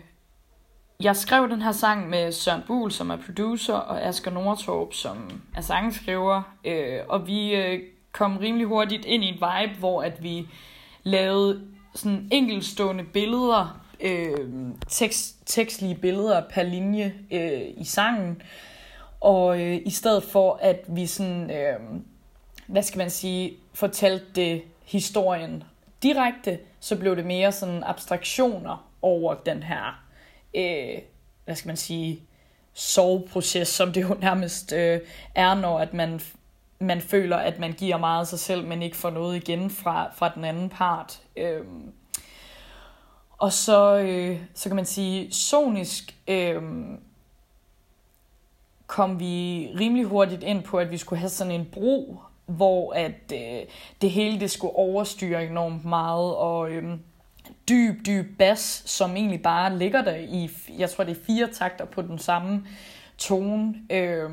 jeg 1.00 1.16
skrev 1.16 1.50
den 1.50 1.62
her 1.62 1.72
sang 1.72 2.08
med 2.10 2.32
Søren 2.32 2.62
Buhl, 2.66 2.92
som 2.92 3.10
er 3.10 3.16
producer, 3.16 3.74
og 3.74 4.02
Asger 4.02 4.30
Nordtorp, 4.30 4.92
som 4.92 5.42
er 5.56 5.60
sangskriver. 5.60 6.42
Øh, 6.64 7.00
og 7.08 7.26
vi 7.26 7.54
øh, 7.54 7.80
kom 8.12 8.36
rimelig 8.36 8.66
hurtigt 8.66 9.04
ind 9.04 9.24
i 9.24 9.26
en 9.26 9.34
vibe, 9.34 9.78
hvor 9.78 10.02
at 10.02 10.22
vi 10.22 10.48
lavede 11.02 11.62
sådan 11.94 12.28
enkeltstående 12.32 13.04
billeder, 13.04 13.80
øh, 14.00 14.50
tekst, 14.88 15.36
tekstlige 15.46 15.94
billeder 15.94 16.42
per 16.50 16.62
linje 16.62 17.14
øh, 17.30 17.62
i 17.76 17.84
sangen. 17.84 18.42
Og 19.20 19.60
øh, 19.60 19.80
i 19.86 19.90
stedet 19.90 20.22
for, 20.22 20.58
at 20.62 20.84
vi 20.88 21.06
sådan, 21.06 21.50
øh, 21.50 21.80
hvad 22.66 22.82
skal 22.82 22.98
man 22.98 23.10
sige, 23.10 23.56
fortalte 23.74 24.26
det 24.34 24.62
historien 24.84 25.62
direkte, 26.02 26.58
så 26.80 26.96
blev 26.96 27.16
det 27.16 27.26
mere 27.26 27.52
sådan 27.52 27.82
abstraktioner 27.84 28.84
over 29.04 29.34
den 29.34 29.62
her, 29.62 30.04
øh, 30.54 31.02
hvad 31.44 31.54
skal 31.54 31.68
man 31.68 31.76
sige, 31.76 32.22
soveproces, 32.74 33.68
som 33.68 33.92
det 33.92 34.02
jo 34.02 34.16
nærmest 34.20 34.72
øh, 34.72 35.00
er, 35.34 35.54
når 35.54 35.78
at 35.78 35.94
man, 35.94 36.20
man 36.78 37.00
føler, 37.00 37.36
at 37.36 37.58
man 37.58 37.72
giver 37.72 37.96
meget 37.96 38.20
af 38.20 38.26
sig 38.26 38.38
selv, 38.38 38.66
men 38.66 38.82
ikke 38.82 38.96
får 38.96 39.10
noget 39.10 39.36
igen 39.36 39.70
fra, 39.70 40.12
fra 40.16 40.32
den 40.34 40.44
anden 40.44 40.68
part. 40.68 41.20
Øh, 41.36 41.64
og 43.38 43.52
så, 43.52 43.96
øh, 43.96 44.40
så 44.54 44.68
kan 44.68 44.76
man 44.76 44.84
sige, 44.84 45.32
sonisk 45.32 46.16
øh, 46.28 46.62
kom 48.86 49.20
vi 49.20 49.68
rimelig 49.80 50.04
hurtigt 50.04 50.42
ind 50.42 50.62
på, 50.62 50.78
at 50.78 50.90
vi 50.90 50.96
skulle 50.96 51.20
have 51.20 51.30
sådan 51.30 51.52
en 51.52 51.68
bro, 51.72 52.18
hvor 52.46 52.92
at 52.92 53.32
øh, 53.32 53.66
det 54.00 54.10
hele 54.10 54.40
det 54.40 54.50
skulle 54.50 54.76
overstyre 54.76 55.46
enormt 55.46 55.84
meget, 55.84 56.36
og 56.36 56.70
øh, 56.70 56.98
dyb, 57.68 58.06
dyb 58.06 58.38
bas, 58.38 58.82
som 58.86 59.16
egentlig 59.16 59.42
bare 59.42 59.78
ligger 59.78 60.02
der 60.02 60.16
i, 60.16 60.50
jeg 60.78 60.90
tror 60.90 61.04
det 61.04 61.16
er 61.16 61.24
fire 61.26 61.48
takter 61.52 61.84
på 61.84 62.02
den 62.02 62.18
samme 62.18 62.66
tone, 63.18 63.74
øh, 63.90 64.30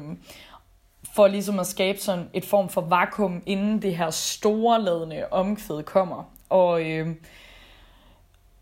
for 1.15 1.27
ligesom 1.27 1.59
at 1.59 1.67
skabe 1.67 1.97
sådan 1.97 2.29
et 2.33 2.45
form 2.45 2.69
for 2.69 2.81
vakuum, 2.81 3.43
inden 3.45 3.81
det 3.81 3.97
her 3.97 4.09
storladende 4.09 5.25
omkvæd 5.31 5.83
kommer. 5.83 6.31
Og, 6.49 6.89
øh, 6.89 7.15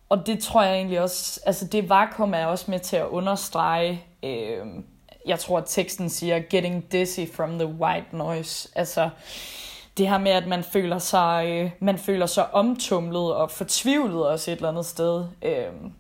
og 0.09 0.27
det 0.27 0.39
tror 0.39 0.63
jeg 0.63 0.75
egentlig 0.75 1.01
også, 1.01 1.41
altså 1.45 1.67
det 1.67 1.89
vakuum 1.89 2.33
er 2.33 2.45
også 2.45 2.71
med 2.71 2.79
til 2.79 2.95
at 2.95 3.05
understrege, 3.05 4.03
øh, 4.23 4.65
jeg 5.25 5.39
tror 5.39 5.57
at 5.57 5.63
teksten 5.67 6.09
siger, 6.09 6.39
getting 6.49 6.91
dizzy 6.91 7.19
from 7.33 7.59
the 7.59 7.67
white 7.67 8.17
noise. 8.17 8.69
Altså 8.75 9.09
det 9.99 10.09
her 10.09 10.17
med, 10.17 10.31
at 10.31 10.47
man 10.47 10.63
føler 10.63 10.97
sig, 10.99 11.45
øh, 11.49 11.71
man 11.79 11.97
føler 11.97 12.25
sig 12.25 12.53
omtumlet 12.53 13.35
og 13.35 13.51
fortvivlet 13.51 14.27
også 14.27 14.51
et 14.51 14.55
eller 14.55 14.69
andet 14.69 14.85
sted. 14.85 15.25
Øh, 15.41 15.91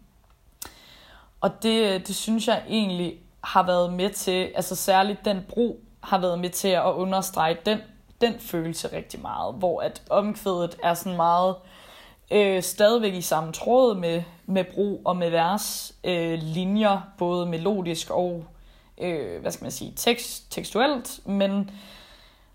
og 1.41 1.63
det, 1.63 2.07
det 2.07 2.15
synes 2.15 2.47
jeg 2.47 2.63
egentlig 2.69 3.19
har 3.43 3.63
været 3.63 3.93
med 3.93 4.09
til, 4.09 4.51
altså 4.55 4.75
særligt 4.75 5.25
den 5.25 5.45
bro 5.49 5.79
har 6.01 6.17
været 6.17 6.39
med 6.39 6.49
til 6.49 6.67
at 6.67 6.93
understrege 6.93 7.57
den, 7.65 7.79
den 8.21 8.39
følelse 8.39 8.95
rigtig 8.95 9.21
meget, 9.21 9.55
hvor 9.55 9.81
at 9.81 10.01
omkvædet 10.09 10.77
er 10.83 10.93
sådan 10.93 11.15
meget 11.15 11.55
øh, 12.31 12.63
stadigvæk 12.63 13.13
i 13.13 13.21
samme 13.21 13.51
tråd 13.51 13.95
med, 13.95 14.23
med 14.45 14.63
bro 14.63 15.01
og 15.05 15.17
med 15.17 15.29
vers 15.29 15.95
øh, 16.03 16.39
linjer, 16.41 17.01
både 17.17 17.45
melodisk 17.45 18.09
og 18.09 18.45
øh, 18.97 19.41
hvad 19.41 19.51
skal 19.51 19.65
man 19.65 19.71
sige, 19.71 19.93
tekst, 19.95 20.51
tekstuelt, 20.51 21.19
men 21.25 21.71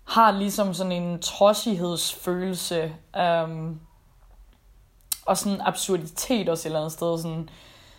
har 0.05 0.31
ligesom 0.31 0.73
sådan 0.73 0.91
en 0.91 1.21
trodsighedsfølelse 1.21 2.95
um, 3.19 3.79
og 5.25 5.37
sådan 5.37 5.61
absurditet 5.61 6.49
også 6.49 6.61
et 6.61 6.65
eller 6.65 6.79
andet 6.79 6.91
sted. 6.91 7.17
Sådan 7.17 7.49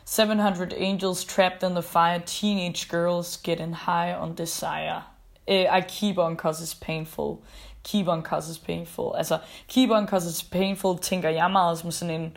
700 0.04 0.76
angels 0.76 1.24
trapped 1.24 1.62
in 1.62 1.74
the 1.74 1.82
fire, 1.82 2.20
teenage 2.26 2.86
girls 2.88 3.38
getting 3.38 3.76
high 3.76 4.22
on 4.22 4.34
desire. 4.34 5.02
Uh, 5.48 5.78
I 5.78 5.80
keep 5.88 6.18
on 6.18 6.36
cause 6.36 6.64
it's 6.64 6.78
painful. 6.80 7.36
Keep 7.84 8.08
on 8.08 8.22
cause 8.22 8.52
it's 8.52 8.66
painful. 8.66 9.16
Altså, 9.16 9.38
keep 9.68 9.90
on 9.90 10.06
cause 10.06 10.28
it's 10.28 10.50
painful, 10.52 10.98
tænker 10.98 11.28
jeg 11.28 11.50
meget 11.50 11.78
som 11.78 11.90
sådan 11.90 12.20
en, 12.20 12.36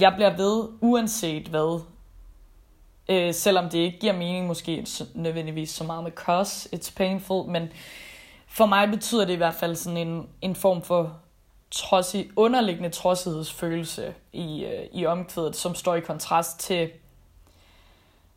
jeg 0.00 0.12
bliver 0.14 0.36
ved, 0.36 0.68
uanset 0.80 1.48
hvad. 1.48 1.80
Øh, 3.08 3.34
selvom 3.34 3.68
det 3.68 3.78
ikke 3.78 3.98
giver 3.98 4.12
mening 4.12 4.46
måske 4.46 4.86
nødvendigvis 5.14 5.70
så 5.70 5.84
meget 5.84 6.04
med 6.04 6.12
cause, 6.12 6.68
it's 6.74 6.92
painful, 6.96 7.50
men 7.50 7.68
for 8.46 8.66
mig 8.66 8.90
betyder 8.90 9.24
det 9.24 9.32
i 9.32 9.36
hvert 9.36 9.54
fald 9.54 9.76
sådan 9.76 10.08
en, 10.08 10.28
en 10.40 10.56
form 10.56 10.82
for 10.82 11.20
trodsig, 11.70 12.30
underliggende 12.36 12.90
trodsighedsfølelse 12.90 14.14
i, 14.32 14.64
øh, 14.64 14.86
i 14.92 15.06
omkvædet, 15.06 15.56
som 15.56 15.74
står 15.74 15.94
i 15.94 16.00
kontrast 16.00 16.60
til, 16.60 16.90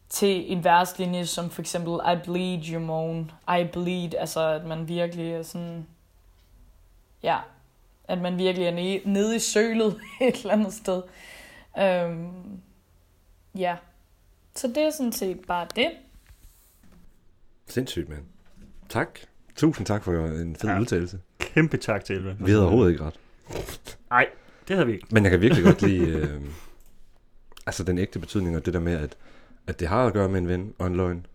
til 0.10 0.52
en 0.52 0.64
verslinje 0.64 1.26
som 1.26 1.50
for 1.50 1.62
eksempel 1.62 1.94
I 1.94 2.16
bleed, 2.24 2.64
you 2.74 2.80
moan, 2.80 3.32
I 3.60 3.64
bleed, 3.74 4.14
altså 4.18 4.48
at 4.48 4.66
man 4.66 4.88
virkelig 4.88 5.32
er 5.32 5.44
sådan, 5.44 5.88
ja, 7.24 7.38
at 8.04 8.18
man 8.18 8.38
virkelig 8.38 8.68
er 8.68 8.72
nede, 8.72 9.02
nede 9.06 9.36
i 9.36 9.40
sølet 9.40 10.00
et 10.22 10.36
eller 10.36 10.54
andet 10.54 10.74
sted. 10.74 11.04
Øhm, 11.80 12.62
ja, 13.56 13.78
så 14.56 14.68
det 14.68 14.78
er 14.78 14.90
sådan 14.90 15.12
set 15.12 15.42
bare 15.48 15.68
det. 15.76 15.92
Sindssygt, 17.68 18.10
mand. 18.10 18.24
Tak. 18.90 19.20
Tusind 19.60 19.86
tak 19.86 20.04
for 20.04 20.26
en 20.26 20.56
fed 20.56 20.70
Ja. 20.70 20.80
udtalelse. 20.80 21.20
Kæmpe 21.40 21.78
tak 21.78 22.04
til 22.06 22.16
Elva. 22.16 22.36
Vi 22.40 22.52
havde 22.52 22.62
overhovedet 22.64 22.92
ikke 22.92 23.04
ret. 23.04 23.20
Nej, 24.10 24.28
det 24.68 24.76
havde 24.76 24.88
vi 24.88 24.94
ikke. 24.94 25.08
Men 25.12 25.24
jeg 25.24 25.32
kan 25.32 25.42
virkelig 25.42 25.64
godt 25.64 25.82
lide 25.82 26.08
øh, 26.08 26.42
altså 27.66 27.84
den 27.84 27.98
ægte 27.98 28.20
betydning 28.20 28.56
og 28.56 28.66
det 28.66 28.74
der 28.74 28.80
med, 28.80 28.94
at, 28.94 29.18
at 29.68 29.80
det 29.80 29.88
har 29.88 30.06
at 30.06 30.14
gøre 30.14 30.30
med 30.30 30.40
en 30.40 30.48
ven 30.48 30.74
og 30.78 30.88
en 30.88 30.96
løgn. 30.96 31.26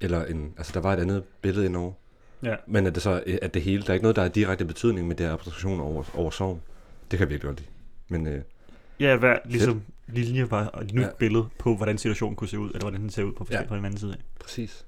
Eller 0.00 0.24
en, 0.24 0.54
altså 0.56 0.72
der 0.74 0.80
var 0.80 0.92
et 0.92 1.00
andet 1.00 1.24
billede 1.42 1.66
indover. 1.66 1.92
Ja. 2.42 2.56
Men 2.66 2.86
at 2.86 2.94
det 2.94 3.02
så 3.02 3.22
at 3.42 3.54
det 3.54 3.62
hele, 3.62 3.82
der 3.82 3.88
er 3.88 3.94
ikke 3.94 4.02
noget, 4.04 4.16
der 4.16 4.22
er 4.22 4.28
direkte 4.28 4.64
betydning 4.64 5.08
med 5.08 5.16
det 5.16 5.26
her 5.26 5.32
abstraktion 5.32 5.80
over, 5.80 6.04
over 6.14 6.30
sorgen. 6.30 6.60
Det 7.10 7.18
kan 7.18 7.20
jeg 7.20 7.28
virkelig 7.30 7.48
godt 7.48 7.60
lide. 7.60 7.70
Men 8.08 8.26
øh, 8.26 8.42
Ja, 9.00 9.16
hver 9.16 9.38
ligesom 9.44 9.82
linje 10.08 10.50
var 10.50 10.78
et 10.82 10.94
nyt 10.94 11.02
Ja. 11.02 11.08
billede 11.18 11.48
på, 11.58 11.76
hvordan 11.76 11.98
situationen 11.98 12.36
kunne 12.36 12.48
se 12.48 12.58
ud, 12.58 12.68
eller 12.68 12.80
hvordan 12.80 13.00
den 13.00 13.10
ser 13.10 13.22
ud 13.24 13.32
på, 13.32 13.46
Ja. 13.50 13.60
ja. 13.60 13.66
på 13.66 13.76
den 13.76 13.84
anden 13.84 13.98
side 14.00 14.12
af. 14.12 14.18
præcis. 14.40 14.86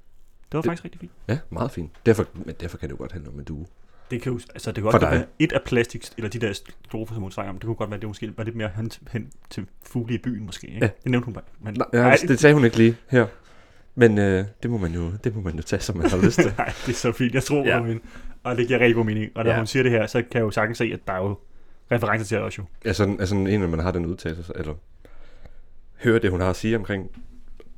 Det 0.53 0.57
var 0.57 0.61
Det- 0.61 0.69
faktisk 0.69 0.83
rigtig 0.83 0.99
fint. 0.99 1.11
Ja, 1.27 1.37
meget 1.49 1.71
fint. 1.71 1.91
Derfor, 2.05 2.25
men 2.33 2.55
derfor 2.59 2.77
kan 2.77 2.89
det 2.89 2.93
jo 2.93 2.97
godt 2.97 3.11
handle 3.11 3.29
om 3.29 3.39
en 3.39 3.45
due. 3.45 3.65
Det 4.11 4.21
kan 4.21 4.31
jo, 4.31 4.39
altså 4.53 4.71
det 4.71 4.83
kan 4.83 4.91
godt 4.91 5.01
dig. 5.01 5.11
være 5.11 5.25
et 5.39 5.51
af 5.51 5.59
plastik, 5.65 6.05
eller 6.17 6.29
de 6.29 6.39
der 6.39 6.53
strofer, 6.87 7.13
som 7.13 7.21
hun 7.21 7.31
sang 7.31 7.49
om, 7.49 7.55
det 7.55 7.63
kunne 7.65 7.75
godt 7.75 7.89
være, 7.89 7.95
at 7.95 8.01
det 8.01 8.07
måske 8.09 8.37
var 8.37 8.43
lidt 8.43 8.55
mere 8.55 8.69
hen, 8.75 8.91
hen 9.11 9.31
til 9.49 9.65
fugle 9.85 10.15
i 10.15 10.17
byen 10.17 10.45
måske, 10.45 10.67
ikke? 10.67 10.79
Ja. 10.81 10.89
Det 11.03 11.11
nævnte 11.11 11.25
hun 11.25 11.33
bare. 11.33 11.43
Men, 11.61 11.73
Nej, 11.73 11.87
ja, 11.93 12.15
det 12.27 12.39
sagde 12.39 12.53
hun 12.53 12.65
ikke 12.65 12.77
lige 12.77 12.97
her. 13.09 13.25
Men 13.95 14.17
øh, 14.17 14.45
det, 14.63 14.71
må 14.71 14.77
man 14.77 14.91
jo, 14.93 15.11
det 15.23 15.35
må 15.35 15.41
man 15.41 15.55
jo 15.55 15.61
tage, 15.61 15.79
som 15.79 15.97
man 15.97 16.09
har 16.09 16.17
lyst 16.25 16.35
til. 16.39 16.53
Nej, 16.57 16.73
det 16.85 16.89
er 16.91 16.93
så 16.97 17.11
fint. 17.11 17.33
Jeg 17.33 17.43
tror 17.43 17.63
Ja. 17.65 17.75
ja. 17.75 17.79
på 17.81 17.85
min. 17.87 17.99
Og 18.43 18.57
det 18.57 18.67
giver 18.67 18.79
rigtig 18.79 18.95
god 18.95 19.05
mening. 19.05 19.31
Og 19.35 19.43
når 19.43 19.51
Ja. 19.51 19.55
ja. 19.55 19.59
hun 19.61 19.67
siger 19.67 19.83
det 19.83 19.91
her, 19.91 20.07
så 20.07 20.17
kan 20.21 20.27
jeg 20.33 20.41
jo 20.41 20.51
sagtens 20.51 20.77
se, 20.77 20.83
at 20.93 20.99
der 21.07 21.13
er 21.13 21.17
jo 21.23 21.37
referencer 21.91 22.25
til 22.27 22.37
det 22.37 22.43
også 22.45 22.61
jo. 22.61 22.65
Altså, 22.85 23.15
altså 23.19 23.35
en, 23.35 23.59
når 23.59 23.67
man 23.67 23.79
har 23.79 23.91
den 23.91 24.05
udtalelse, 24.05 24.53
eller 24.55 24.73
hører 26.03 26.19
det, 26.19 26.31
hun 26.31 26.41
har 26.41 26.49
at 26.49 26.55
sige 26.55 26.75
omkring 26.77 27.09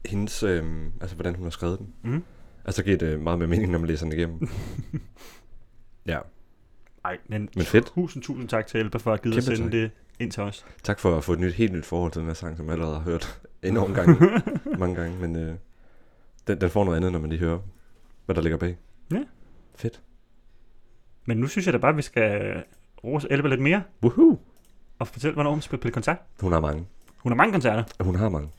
hendes, 0.05 0.43
øh, 0.43 0.63
altså 1.01 1.15
hvordan 1.15 1.35
hun 1.35 1.43
har 1.43 1.49
skrevet 1.51 1.79
den. 1.79 1.87
Mm. 2.03 2.23
Altså, 2.65 2.79
så 2.79 2.83
giver 2.83 2.97
det 2.97 3.19
meget 3.19 3.39
med 3.39 3.47
mening, 3.47 3.71
når 3.71 3.79
man 3.79 3.87
læser 3.87 4.05
den 4.05 4.13
igennem. 4.13 4.47
ja, 6.07 6.19
Nej, 7.05 7.17
men, 7.27 7.49
Men 7.55 7.65
fedt. 7.65 7.85
tusind, 7.85 8.23
tusind 8.23 8.49
tak 8.49 8.67
til 8.67 8.79
Elba 8.79 8.97
for 8.97 9.13
at 9.13 9.21
give 9.21 9.37
at 9.37 9.43
sende 9.43 9.61
tak. 9.63 9.71
det 9.71 9.91
ind 10.19 10.31
til 10.31 10.43
os. 10.43 10.65
Tak 10.83 10.99
for 10.99 11.17
at 11.17 11.23
få 11.23 11.33
et 11.33 11.39
nyt, 11.39 11.53
helt 11.53 11.73
nyt 11.73 11.85
forhold 11.85 12.11
til 12.11 12.19
den 12.19 12.27
her 12.27 12.33
sang, 12.33 12.57
som 12.57 12.65
jeg 12.65 12.73
allerede 12.73 12.95
har 12.95 13.03
hørt 13.03 13.41
enormt 13.63 13.95
gange, 13.95 14.41
mange 14.79 14.95
gange. 14.95 15.17
Men 15.19 15.35
øh, 15.35 15.55
den, 16.47 16.61
den 16.61 16.69
får 16.69 16.83
noget 16.83 16.97
andet, 16.97 17.11
når 17.11 17.19
man 17.19 17.29
lige 17.29 17.39
hører, 17.39 17.59
hvad 18.25 18.35
der 18.35 18.41
ligger 18.41 18.57
bag. 18.57 18.77
Ja. 19.11 19.23
Fedt. 19.75 20.01
Men 21.25 21.37
nu 21.37 21.47
synes 21.47 21.65
jeg 21.65 21.73
da 21.73 21.77
bare, 21.77 21.91
at 21.91 21.97
vi 21.97 22.01
skal 22.01 22.63
rose 23.03 23.27
Elba 23.31 23.47
lidt 23.47 23.61
mere, 23.61 23.83
Woohoo! 24.03 24.39
og 24.99 25.07
fortælle, 25.07 25.33
hvornår 25.33 25.51
hun 25.51 25.61
skal 25.61 25.79
spille 25.79 25.93
koncert. 25.93 26.17
Hun 26.39 26.51
har 26.51 26.59
mange. 26.59 26.85
Hun 27.17 27.31
har 27.31 27.35
mange 27.37 27.51
koncerter. 27.51 27.83
Hun 28.03 28.15
har 28.15 28.29
mange. 28.29 28.49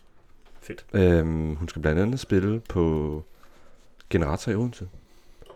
Fedt. 0.61 0.87
Øhm, 0.93 1.55
hun 1.55 1.69
skal 1.69 1.83
blandt 1.83 2.01
andet 2.01 2.21
spille 2.21 2.61
på 2.61 3.25
Generator 4.11 4.53
i 4.53 4.55
Odense. 4.55 4.89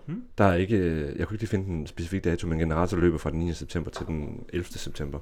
Hmm. 0.07 0.25
Der 0.39 0.45
er 0.45 0.55
ikke, 0.55 0.77
øh, 0.77 1.19
jeg 1.19 1.29
kunne 1.29 1.35
ikke 1.35 1.47
finde 1.47 1.69
en 1.69 1.87
specifik 1.87 2.25
dato, 2.25 2.47
men 2.47 2.59
Generator 2.59 2.97
løber 2.97 3.19
fra 3.19 3.31
den 3.31 3.39
9. 3.39 3.53
september 3.53 3.91
til 3.91 4.07
den 4.07 4.45
11. 4.53 4.65
september. 4.65 5.19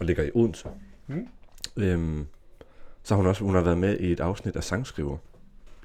Og 0.00 0.06
ligger 0.06 0.22
i 0.22 0.30
Odense. 0.34 0.68
Hmm. 1.06 1.28
Øhm, 1.76 2.26
så 3.02 3.14
har 3.14 3.16
hun 3.16 3.26
også 3.26 3.44
hun 3.44 3.54
har 3.54 3.62
været 3.62 3.78
med 3.78 3.98
i 3.98 4.12
et 4.12 4.20
afsnit 4.20 4.56
af 4.56 4.64
Sangskriver 4.64 5.16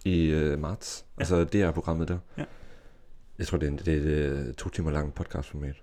i 0.06 0.26
øh, 0.26 0.60
marts. 0.60 1.06
Ja. 1.18 1.22
Altså 1.22 1.44
det 1.44 1.62
er 1.62 1.72
programmet 1.72 2.08
der. 2.08 2.18
Ja. 2.38 2.44
Jeg 3.40 3.48
tror, 3.48 3.58
det 3.58 3.68
er, 3.68 3.72
en, 3.72 3.78
det 3.78 3.88
er 3.88 3.98
et 3.98 4.04
øh, 4.04 4.54
to 4.54 4.70
timer 4.70 4.92
langt 4.92 5.16
podcastformat. 5.16 5.76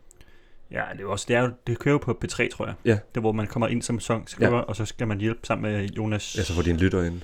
Ja, 0.71 0.85
det 0.93 1.01
er 1.01 1.07
også, 1.07 1.25
det, 1.29 1.37
er 1.37 1.41
jo, 1.41 1.51
det 1.67 1.79
kører 1.79 1.93
jo 1.93 1.99
på 1.99 2.19
P3, 2.25 2.49
tror 2.49 2.67
jeg. 2.67 2.75
Ja. 2.85 2.99
Det 3.15 3.23
hvor 3.23 3.33
man 3.33 3.47
kommer 3.47 3.69
ind 3.69 3.83
som 3.83 4.01
sangskriver, 4.01 4.57
ja. 4.57 4.63
og 4.63 4.77
så 4.77 4.85
skal 4.85 5.09
man 5.09 5.21
hjælpe 5.21 5.41
sammen 5.47 5.73
med 5.73 5.89
Jonas 5.89 6.39
Ja, 6.39 6.43
så 6.43 6.55
får 6.55 6.63
de 6.63 6.71
en 6.71 6.77
lytter 6.77 7.03
ind. 7.03 7.23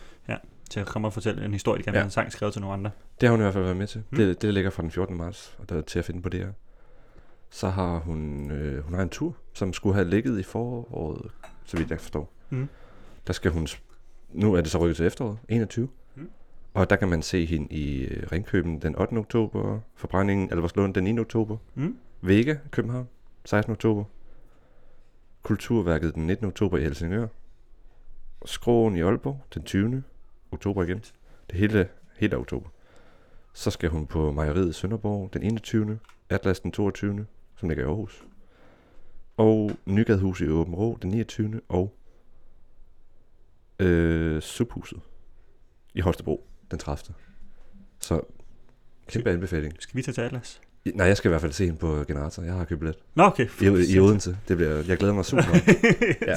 Til 0.71 0.81
at 0.81 0.87
komme 0.87 1.09
og 1.09 1.13
fortælle 1.13 1.45
en 1.45 1.53
historie, 1.53 1.79
de 1.79 1.83
kan 1.85 1.95
Ja. 1.95 2.05
en 2.05 2.11
sang 2.11 2.33
skrevet 2.33 2.53
til 2.53 2.61
nogle 2.63 2.75
andre. 2.75 2.91
Det 3.21 3.29
har 3.29 3.31
hun 3.31 3.41
i 3.41 3.43
hvert 3.43 3.53
fald 3.55 3.65
været 3.65 3.77
med 3.77 3.87
til. 3.87 4.03
Mm. 4.11 4.17
Det, 4.17 4.43
det 4.43 4.55
ligger 4.55 4.71
fra 4.71 4.83
den 4.83 4.91
14. 4.91 5.17
marts, 5.17 5.57
og 5.59 5.69
der 5.69 5.77
er 5.77 5.81
til 5.81 5.99
at 5.99 6.05
finde 6.05 6.23
på 6.23 6.29
det 6.29 6.41
her. 6.41 6.53
Så 7.51 7.69
har 7.69 7.99
hun, 7.99 8.51
øh, 8.51 8.85
hun 8.85 8.95
har 8.95 9.03
en 9.03 9.09
tur, 9.09 9.37
som 9.53 9.73
skulle 9.73 9.95
have 9.95 10.09
ligget 10.11 10.39
i 10.41 10.43
foråret, 10.43 11.31
så 11.65 11.77
vidt 11.77 11.91
jeg 11.91 12.01
forstår. 12.01 12.33
Mm. 12.51 12.69
Der 13.27 13.33
skal 13.33 13.51
hun, 13.51 13.67
nu 14.33 14.55
er 14.55 14.61
det 14.61 14.71
så 14.71 14.79
rykket 14.79 14.97
til 14.97 15.07
efteråret, 15.07 15.39
21. 15.49 15.89
Mm. 16.15 16.31
Og 16.75 16.91
der 16.91 16.97
kan 16.97 17.09
man 17.09 17.23
se 17.23 17.45
hende 17.47 17.67
i 17.75 18.05
øh, 18.05 18.27
Ringkøben 18.33 18.83
den 18.83 18.97
8. 18.97 19.15
oktober, 19.15 19.81
Forbrændingen 19.95 20.51
Alberslund 20.53 20.95
den 20.95 21.05
9. 21.05 21.19
oktober, 21.19 21.57
Mm. 21.75 21.97
Vega, 22.21 22.57
København, 22.71 23.09
16. 23.45 23.73
oktober, 23.73 24.05
Kulturværket 25.43 26.15
den 26.15 26.27
19. 26.27 26.47
oktober 26.47 26.79
i 26.79 26.83
Helsingør, 26.83 27.27
Skroen 28.45 28.97
i 28.97 29.01
Aalborg 29.01 29.41
den 29.55 29.63
20. 29.63 30.03
oktober 30.53 30.83
igen. 30.83 30.99
Det 31.51 31.59
hele, 31.59 31.89
hele 32.19 32.37
oktober. 32.37 32.69
Så 33.53 33.71
skal 33.71 33.89
hun 33.91 34.07
på 34.07 34.33
Mejeriet 34.33 34.69
i 34.71 34.73
Sønderborg 34.73 35.31
den 35.35 35.43
21. 35.43 35.99
Atlas 36.31 36.61
den 36.61 36.73
22. 36.73 37.27
som 37.57 37.69
ligger 37.69 37.85
i 37.85 37.87
Aarhus. 37.87 38.25
Og 39.37 39.71
Nygadehus 39.87 40.41
i 40.41 40.49
Åben 40.49 40.75
Rå 40.75 40.99
den 41.03 41.11
29. 41.11 41.61
Og 41.69 41.95
øh, 43.79 44.43
Subhuset 44.43 45.01
i 45.95 46.01
Holstebro 46.01 46.47
den 46.71 46.79
30. 46.79 47.15
Så 48.01 48.21
kæmpe 49.09 49.31
anbefaling. 49.31 49.75
Skal 49.79 49.97
vi 49.97 50.03
tage 50.03 50.13
til 50.15 50.21
Atlas? 50.21 50.61
I- 50.85 50.91
Nej, 50.95 51.07
jeg 51.07 51.17
skal 51.17 51.29
i 51.29 51.31
hvert 51.31 51.41
fald 51.41 51.53
se 51.53 51.65
hende 51.65 51.79
på 51.79 52.05
Generator. 52.09 52.43
Jeg 52.43 52.55
har 52.55 52.65
købt 52.65 52.81
billet. 52.81 52.97
Nå, 53.15 53.23
okay. 53.25 53.49
I, 53.61 53.95
i 53.95 53.99
Odense. 54.01 54.39
Det 54.49 54.57
bliver, 54.57 54.83
jeg 54.89 54.97
glæder 54.99 55.15
mig 55.15 55.25
super 55.25 55.43
meget. 55.47 55.63
Ja. 56.29 56.35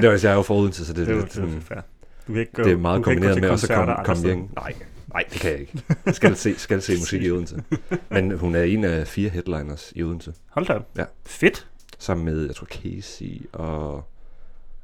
Det 0.00 0.04
er, 0.04 0.10
jeg 0.22 0.32
er 0.32 0.36
jo 0.36 0.42
fra 0.42 0.54
Odense, 0.54 0.86
så 0.86 0.92
det, 0.92 1.06
det, 1.06 1.14
lidt 1.16 1.24
det, 1.24 1.32
sådan, 1.32 1.60
fair. 1.60 1.80
Du 2.28 2.32
kan 2.32 2.40
ikke 2.40 2.52
gå, 2.52 2.62
det 2.62 2.72
er 2.72 2.76
meget 2.76 3.04
kombineret 3.04 3.40
med 3.40 3.48
også 3.50 3.72
at 3.72 3.76
komme, 3.78 3.94
komme 4.04 4.22
hjem. 4.22 4.48
Nej, 4.56 4.74
nej, 5.12 5.24
det 5.32 5.40
kan 5.40 5.50
jeg 5.50 5.60
ikke. 5.60 5.82
Jeg 6.06 6.14
skal 6.14 6.36
se, 6.36 6.58
skal 6.58 6.82
se 6.82 6.92
musik 6.98 7.22
i 7.22 7.30
Odense. 7.30 7.62
Men 8.10 8.38
hun 8.38 8.54
er 8.54 8.62
en 8.62 8.84
af 8.84 9.06
fire 9.06 9.28
headliners 9.30 9.92
i 9.96 10.02
Odense. 10.02 10.34
Hold 10.50 10.66
da 10.66 10.72
op. 10.74 10.90
Ja. 10.98 11.04
Fedt. 11.26 11.68
Sammen 11.98 12.24
med, 12.24 12.46
jeg 12.46 12.54
tror, 12.56 12.66
Casey 12.66 13.46
og 13.52 14.04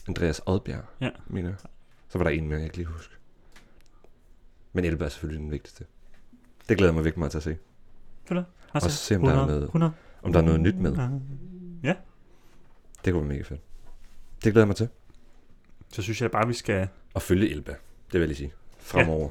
Andreas 0.09 0.40
Odbjerg, 0.46 0.85
Ja. 1.00 1.11
mener 1.26 1.48
jeg. 1.48 1.59
Så 2.09 2.18
var 2.18 2.24
der 2.24 2.30
en 2.30 2.42
mere, 2.48 2.52
jeg 2.52 2.61
kan 2.61 2.64
ikke 2.66 2.76
lige 2.76 2.87
huske. 2.87 3.14
Men 4.72 4.85
Elba 4.85 5.04
er 5.04 5.09
selvfølgelig 5.09 5.40
den 5.42 5.50
vigtigste. 5.50 5.85
Det 6.68 6.76
glæder 6.76 6.90
jeg 6.90 6.94
mig 6.94 7.04
virkelig 7.04 7.18
meget 7.18 7.30
til 7.30 7.38
at 7.38 7.42
se. 7.42 7.57
Altså, 8.30 8.44
Og 8.88 8.90
se, 8.90 9.16
om 9.16 9.22
der 9.22 9.28
er 9.30 9.35
100, 9.35 9.46
noget- 9.59 9.64
100. 9.68 9.92
Om 10.22 10.33
der 10.33 10.40
er 10.40 10.44
noget 10.44 10.61
nyt 10.61 10.76
med. 10.76 10.96
Ja. 11.83 11.94
Det 13.04 13.12
kunne 13.12 13.22
være 13.28 13.28
mega 13.28 13.42
fedt. 13.42 13.61
Det 14.44 14.52
glæder 14.52 14.61
jeg 14.61 14.66
mig 14.66 14.76
til. 14.76 14.88
Så 15.92 16.02
synes 16.02 16.22
jeg 16.22 16.30
bare, 16.30 16.46
vi 16.46 16.54
skal... 16.54 16.88
Og 17.14 17.22
følge 17.22 17.50
Elba, 17.50 17.70
det 17.72 17.79
vil 18.12 18.20
jeg 18.20 18.29
lige 18.29 18.37
sige. 18.37 18.53
Fremover. 18.81 19.29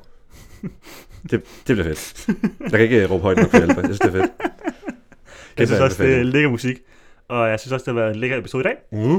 det, 1.23 1.31
det 1.31 1.41
bliver 1.65 1.83
fedt. 1.83 2.27
Jeg 2.61 2.69
kan 2.71 2.79
ikke 2.79 3.03
øh, 3.03 3.11
råbe 3.11 3.21
højt 3.23 3.37
nok 3.37 3.49
for 3.51 3.57
Elba. 3.57 3.73
Jeg 3.81 3.83
synes, 3.85 3.99
det 3.99 4.07
er 4.07 4.11
fedt. 4.11 4.31
Jeg 5.57 5.67
synes 5.67 5.69
Kæmpe 5.69 5.83
også, 5.83 6.03
det 6.03 6.15
er 6.19 6.23
lækker 6.23 6.49
musik. 6.49 6.77
Og 7.27 7.49
jeg 7.49 7.59
synes 7.59 7.71
også, 7.71 7.83
det 7.83 7.93
har 7.93 8.01
været 8.01 8.13
en 8.15 8.19
lækker 8.19 8.37
episode 8.37 8.61
i 8.61 8.63
dag. 8.63 8.75
Mm. 8.91 9.15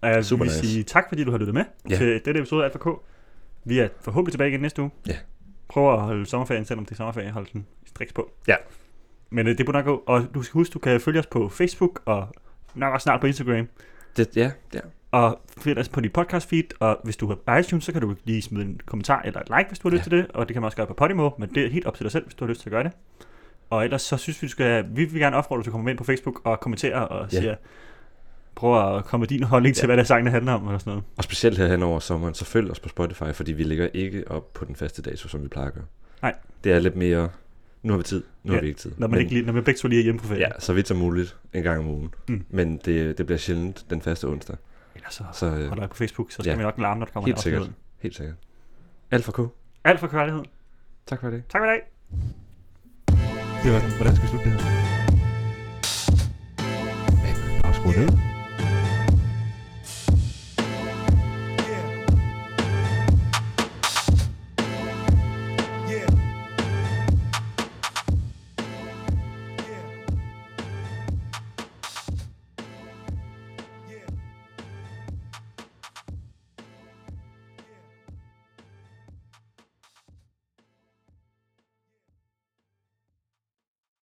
Og 0.00 0.10
jeg 0.10 0.24
Super 0.24 0.44
vil 0.44 0.50
nice. 0.52 0.68
sige 0.68 0.82
tak, 0.82 1.04
fordi 1.08 1.24
du 1.24 1.30
har 1.30 1.38
lyttet 1.38 1.54
med 1.54 1.64
Ja. 1.90 1.96
til 1.96 2.20
denne 2.24 2.38
episode 2.38 2.60
af 2.62 2.64
Alt 2.64 2.82
for 2.82 2.92
K. 2.94 2.98
Vi 3.64 3.78
er 3.78 3.88
forhåbentlig 4.00 4.32
tilbage 4.32 4.50
igen 4.50 4.60
næste 4.60 4.82
uge. 4.82 4.90
Ja. 5.06 5.16
Prøv 5.68 5.92
at 5.94 6.00
holde 6.00 6.26
sommerferien, 6.26 6.64
selvom 6.64 6.84
det 6.84 6.92
er 6.92 6.96
sommerferie, 6.96 7.30
hold 7.30 7.46
den 7.52 7.66
striks 7.86 8.12
på. 8.12 8.30
Ja. 8.48 8.56
Men 9.30 9.46
øh, 9.46 9.58
det 9.58 9.66
burde 9.66 9.78
nok 9.78 9.84
gå. 9.86 10.02
Og 10.06 10.26
du 10.34 10.42
skal 10.42 10.52
huske, 10.52 10.72
du 10.72 10.78
kan 10.78 11.00
følge 11.00 11.18
os 11.20 11.26
på 11.26 11.48
Facebook 11.48 12.02
og 12.04 12.28
nok 12.74 12.94
også 12.94 13.02
snart 13.04 13.20
på 13.20 13.26
Instagram. 13.26 13.68
Det, 14.16 14.36
ja, 14.36 14.50
ja. 14.74 14.80
Og 15.14 15.40
find 15.58 15.78
os 15.78 15.88
på 15.88 16.00
dit 16.00 16.12
podcast 16.12 16.48
feed, 16.48 16.64
og 16.80 17.00
hvis 17.04 17.16
du 17.16 17.36
har 17.46 17.58
iTunes, 17.58 17.84
så 17.84 17.92
kan 17.92 18.00
du 18.00 18.14
lige 18.24 18.42
smide 18.42 18.64
en 18.64 18.80
kommentar 18.86 19.22
eller 19.24 19.40
et 19.40 19.48
like, 19.58 19.68
hvis 19.68 19.78
du 19.78 19.88
har 19.88 19.96
lyst 19.96 20.04
Ja. 20.06 20.10
til 20.10 20.18
det, 20.18 20.26
og 20.34 20.48
det 20.48 20.54
kan 20.54 20.62
man 20.62 20.66
også 20.66 20.76
gøre 20.76 20.86
på 20.86 20.94
Podimo, 20.94 21.30
men 21.38 21.48
det 21.54 21.64
er 21.66 21.70
helt 21.70 21.86
op 21.86 21.94
til 21.96 22.04
dig 22.04 22.12
selv, 22.12 22.24
hvis 22.24 22.34
du 22.34 22.44
har 22.44 22.48
lyst 22.50 22.60
til 22.60 22.68
at 22.68 22.70
gøre 22.70 22.84
det. 22.84 22.92
Og 23.70 23.84
ellers 23.84 24.02
så 24.02 24.16
synes 24.16 24.42
vi, 24.42 24.46
du 24.46 24.50
skal, 24.50 24.84
vi 24.90 25.04
vil 25.04 25.20
gerne 25.20 25.36
opfordre 25.36 25.58
dig 25.58 25.64
til 25.64 25.70
at 25.70 25.72
komme 25.72 25.90
ind 25.90 25.98
på 25.98 26.04
Facebook 26.04 26.40
og 26.44 26.60
kommentere 26.60 27.08
og 27.08 27.28
Ja. 27.32 27.40
sige, 27.40 27.56
prøv 28.54 28.96
at 28.96 29.04
komme 29.04 29.22
med 29.22 29.28
din 29.28 29.42
holdning 29.42 29.74
til, 29.76 29.82
Ja. 29.82 29.86
hvad 29.86 29.96
der 29.96 30.02
sangene 30.04 30.30
handler 30.30 30.52
om, 30.52 30.66
eller 30.66 30.78
sådan 30.78 30.90
noget. 30.90 31.04
Og 31.16 31.24
specielt 31.24 31.58
her 31.58 31.66
hen 31.66 31.82
over 31.82 31.98
sommeren, 32.00 32.34
så 32.34 32.44
følg 32.44 32.70
os 32.70 32.80
på 32.80 32.88
Spotify, 32.88 33.32
fordi 33.32 33.52
vi 33.52 33.62
ligger 33.62 33.88
ikke 33.94 34.30
op 34.30 34.52
på 34.52 34.64
den 34.64 34.76
faste 34.76 35.02
dato, 35.02 35.28
som 35.28 35.42
vi 35.42 35.48
plejer 35.48 35.68
at 35.68 35.74
gøre. 35.74 35.84
Nej. 36.22 36.34
Det 36.64 36.72
er 36.72 36.78
lidt 36.78 36.96
mere, 36.96 37.28
nu 37.82 37.92
har 37.92 37.98
vi 37.98 38.04
tid, 38.04 38.22
nu 38.44 38.52
Ja, 38.52 38.56
har 38.56 38.60
vi 38.62 38.68
ikke 38.68 38.80
tid. 38.80 38.92
Når 38.98 39.06
man, 39.06 39.18
ikke, 39.20 39.32
lige- 39.32 39.46
når 39.46 39.52
man 39.52 39.64
begge 39.64 39.78
to 39.78 39.88
lige 39.88 39.98
er 40.00 40.04
hjemme 40.04 40.20
på 40.20 40.26
ferie. 40.26 40.40
Ja, 40.40 40.48
så 40.58 40.72
vidt 40.72 40.88
som 40.88 40.96
muligt 40.96 41.36
en 41.52 41.62
gang 41.62 41.78
om 41.80 41.86
ugen. 41.86 42.14
Mm. 42.28 42.44
Men 42.50 42.76
det, 42.84 43.18
det 43.18 43.26
bliver 43.26 43.38
sjældent 43.38 43.84
den 43.90 44.02
faste 44.02 44.24
onsdag. 44.28 44.56
Ellers 44.94 45.14
så 45.14 45.24
Så 45.32 45.46
øh, 45.46 45.68
hold 45.68 45.80
dig 45.80 45.88
på 45.90 45.96
Facebook, 45.96 46.30
så 46.30 46.34
skal 46.34 46.50
Ja. 46.50 46.56
vi 46.56 46.62
nok 46.62 46.78
larme, 46.78 46.98
når 46.98 47.06
der 47.06 47.12
kommer 47.12 47.26
Helt 47.26 47.36
en 47.38 47.42
sikkert. 47.42 47.70
helt 47.98 48.16
sikkert. 48.16 48.36
Alt 49.10 49.24
for 49.24 49.32
K. 49.32 49.38
Alt 49.84 50.00
for 50.00 50.06
kærlighed. 50.06 50.42
Tak 51.06 51.20
for 51.20 51.30
det. 51.30 51.42
Tak 51.48 51.60
for 51.60 51.66
i 51.66 51.68
dag. 51.68 51.80
Det 53.64 53.72
var 53.72 53.78
den. 53.80 53.90
Hvordan 53.96 54.16
skal 54.16 54.22
vi 54.22 54.28
slutte 54.28 54.50
det 54.50 54.60
her? 54.60 54.70
Afskru 57.64 57.88
ned. 57.90 58.33